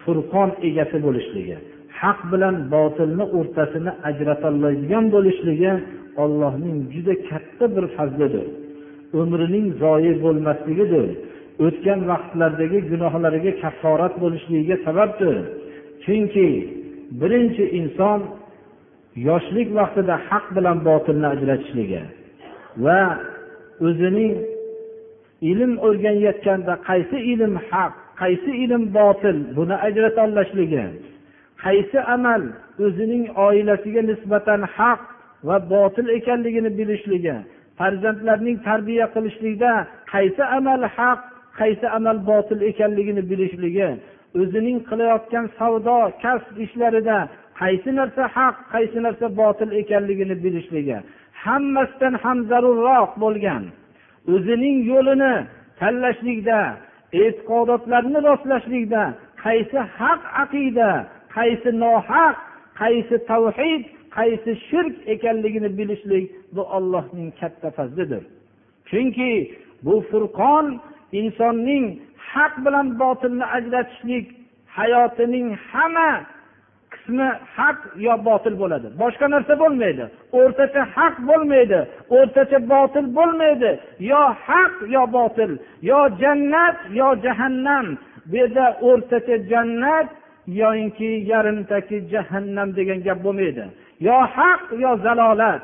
furqon 0.02 0.50
egasi 0.68 0.96
bo'lishligi 1.06 1.56
haq 2.02 2.18
bilan 2.32 2.56
botilni 2.74 3.24
o'rtasini 3.38 3.92
ajratolmaydigan 4.08 5.04
bo'lishligi 5.14 5.72
ollohning 6.22 6.78
juda 6.94 7.14
katta 7.28 7.64
bir 7.76 7.84
fazlidir. 7.96 8.46
Umrining 9.20 9.66
zoyi 9.82 10.12
bo'lmasligidir. 10.24 11.06
O'tgan 11.66 12.00
vaqtlardagi 12.10 12.78
gunohlariga 12.90 13.52
kafforat 13.62 14.14
bo'lishligiga 14.22 14.76
sababdir. 14.86 15.36
Chunki 16.04 16.48
birinchi 17.20 17.64
inson 17.80 18.20
yoshlik 19.28 19.68
vaqtida 19.78 20.14
haq 20.28 20.44
bilan 20.56 20.78
botilni 20.88 21.26
ajratishligi 21.34 22.02
va 22.84 22.98
o'zining 23.86 24.34
ilm 25.50 25.72
o'rganayotganda 25.86 26.74
qaysi 26.88 27.18
ilm 27.32 27.54
haq 27.70 27.92
qaysi 28.22 28.50
ilm 28.64 28.82
botil 28.98 29.36
buni 29.56 29.76
ajratollashligi, 29.86 30.84
qaysi 31.64 31.98
amal 32.14 32.42
o'zining 32.86 33.24
oilasiga 33.46 34.02
nisbatan 34.10 34.62
haq 34.76 35.00
va 35.48 35.56
botil 35.74 36.06
ekanligini 36.18 36.70
bilishligi 36.78 37.36
farzandlarning 37.78 38.56
tarbiya 38.68 39.06
qilishlikda 39.14 39.72
qaysi 40.12 40.42
amal 40.58 40.82
haq 40.96 41.20
qaysi 41.60 41.86
amal 41.98 42.18
botil 42.30 42.60
ekanligini 42.70 43.22
bilishligi 43.30 43.90
o'zining 44.40 44.78
qilayotgan 44.90 45.46
savdo 45.58 45.98
kasb 46.24 46.54
ishlarida 46.66 47.18
qaysi 47.60 47.90
narsa 47.98 48.22
haq 48.36 48.56
qaysi 48.74 48.98
narsa 49.06 49.26
botil 49.40 49.70
ekanligini 49.82 50.36
bilishligi 50.44 50.98
hammasidan 51.44 52.14
ham 52.22 52.38
zarurroq 52.50 53.10
bo'lgan. 53.24 53.64
O'zining 54.34 54.78
yo'lini 54.92 55.34
tanlashlikda 55.80 56.60
e'tiqodotlarni 57.22 58.18
rostlashlikda 58.28 59.02
qaysi 59.44 59.78
haq 59.98 60.22
aqida 60.42 60.90
qaysi 61.36 61.70
nohaq 61.82 62.36
qaysi 62.80 63.16
tavhid 63.30 63.82
qaysi 64.16 64.50
shirk 64.68 64.94
ekanligini 65.14 65.70
bilishlik 65.78 66.24
bu 66.54 66.62
ollohning 66.76 67.30
katta 67.40 67.68
fazlidir. 67.78 68.22
Chunki 68.90 69.32
bu 69.84 69.94
furqon 70.10 70.66
insonning 71.20 71.84
haq 72.32 72.54
bilan 72.64 72.86
botilni 73.00 73.46
ajratishlik 73.56 74.26
hayotining 74.78 75.48
hamma 75.70 76.10
qismi 77.02 77.28
haq 77.56 77.78
yo 78.06 78.14
botil 78.28 78.54
bo'ladi? 78.62 78.88
Boshqa 79.02 79.26
narsa 79.34 79.54
bo'lmaydi. 79.62 80.04
O'rtacha 80.40 80.82
haq 80.96 81.14
bo'lmaydi 81.28 81.80
o'rtacha 82.18 82.58
botil 82.72 83.06
bo'lmaydi. 83.18 83.70
Yo 84.10 84.22
haq 84.46 84.74
yo 84.94 85.02
botil 85.16 85.50
yo 85.90 86.00
jannat 86.20 86.76
yo 87.00 87.08
jahannam. 87.24 87.86
Bu 88.30 88.36
yerda 88.36 88.66
o'rtacha 88.88 89.36
jannat 89.50 90.08
yoyinki 90.60 91.10
yarimtaki 91.32 91.96
jahannam 92.12 92.68
degan 92.78 92.98
gap 93.06 93.18
bo'lmaydi. 93.26 93.64
Yo 94.06 94.18
haq 94.36 94.62
yo 94.84 94.92
zalolat. 95.04 95.62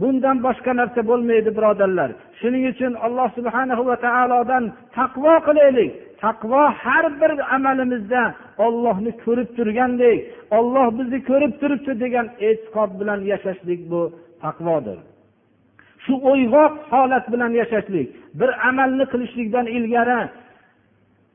Bundan 0.00 0.36
boshqa 0.46 0.72
narsa 0.80 1.00
bo'lmaydi 1.10 1.50
birodarlar. 1.56 2.10
Shuning 2.40 2.64
uchun 2.72 2.92
alloh 3.06 3.28
subhanahu 3.38 3.82
va 3.88 3.96
taolodan 4.06 4.64
taqvo 4.96 5.34
qilaylik. 5.46 5.92
Taqvo 6.22 6.62
har 6.82 7.04
bir 7.20 7.32
amalimizda 7.56 8.22
ollohni 8.66 9.12
ko'rib 9.24 9.48
turgandek 9.56 10.18
olloh 10.58 10.88
bizni 10.98 11.18
ko'rib 11.30 11.52
turibdi 11.60 11.92
degan 12.04 12.26
e'tiqod 12.48 12.90
bilan 13.00 13.20
yashashlik 13.32 13.80
bu 13.90 14.00
taqvodir. 14.42 14.98
Shu 16.04 16.14
o'yg'oq 16.30 16.72
holat 16.92 17.24
bilan 17.32 17.52
yashashlik 17.60 18.08
bir 18.40 18.50
amalni 18.68 19.04
qilishlikdan 19.12 19.66
ilgari 19.76 20.20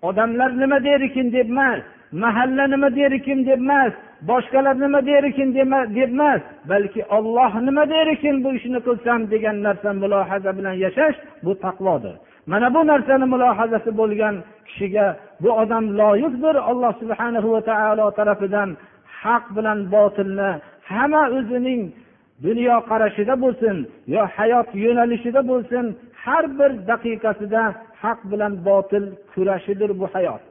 odamlar 0.08 0.52
nima 0.62 0.78
der 0.88 1.02
ekan 1.08 1.28
deb 1.36 1.50
emas 1.54 1.82
mahalla 2.24 2.66
nima 2.74 2.90
der 2.98 3.12
ekan 3.20 3.40
deb 3.50 3.62
emas 3.66 3.94
boshqalar 4.30 4.76
nima 4.84 5.00
der 5.10 5.24
ekan 5.32 5.50
deb 5.56 5.72
emas 6.08 6.42
balki 6.72 7.02
olloh 7.18 7.52
nima 7.68 7.84
der 7.94 8.08
ekan 8.16 8.36
bu 8.44 8.50
ishni 8.58 8.80
qilsam 8.88 9.20
degan 9.34 9.58
narsa 9.66 9.90
mulohaza 10.02 10.52
bilan 10.58 10.76
yashash 10.86 11.18
bu 11.46 11.52
taqvodir. 11.66 12.16
Mana 12.52 12.68
bu 12.76 12.82
narsani 12.92 13.26
mulohazasi 13.34 13.92
bo'lgan 14.00 14.36
kishiga 14.68 15.06
bu 15.44 15.50
odam 15.62 15.86
loyiqdir 16.02 16.56
alloh 16.70 16.92
subhanahu 17.02 17.48
va 17.56 17.62
taolo 17.70 18.06
tarafidan 18.20 18.70
haq 19.22 19.46
bilan 19.56 19.80
botilni 19.96 20.50
hamma 20.90 21.24
o'zining 21.38 21.82
dunyo 22.46 22.76
qarashida 22.90 23.36
bo'lsin 23.44 23.76
yo 24.14 24.22
hayot 24.38 24.70
yo'nalishida 24.86 25.42
bo'lsin 25.52 25.86
har 26.26 26.46
bir 26.60 26.72
daqiqasida 26.90 27.64
haq 28.04 28.20
bilan 28.32 28.54
botil 28.68 29.04
kurashidir 29.34 29.92
bu 30.00 30.06
hayot. 30.14 30.44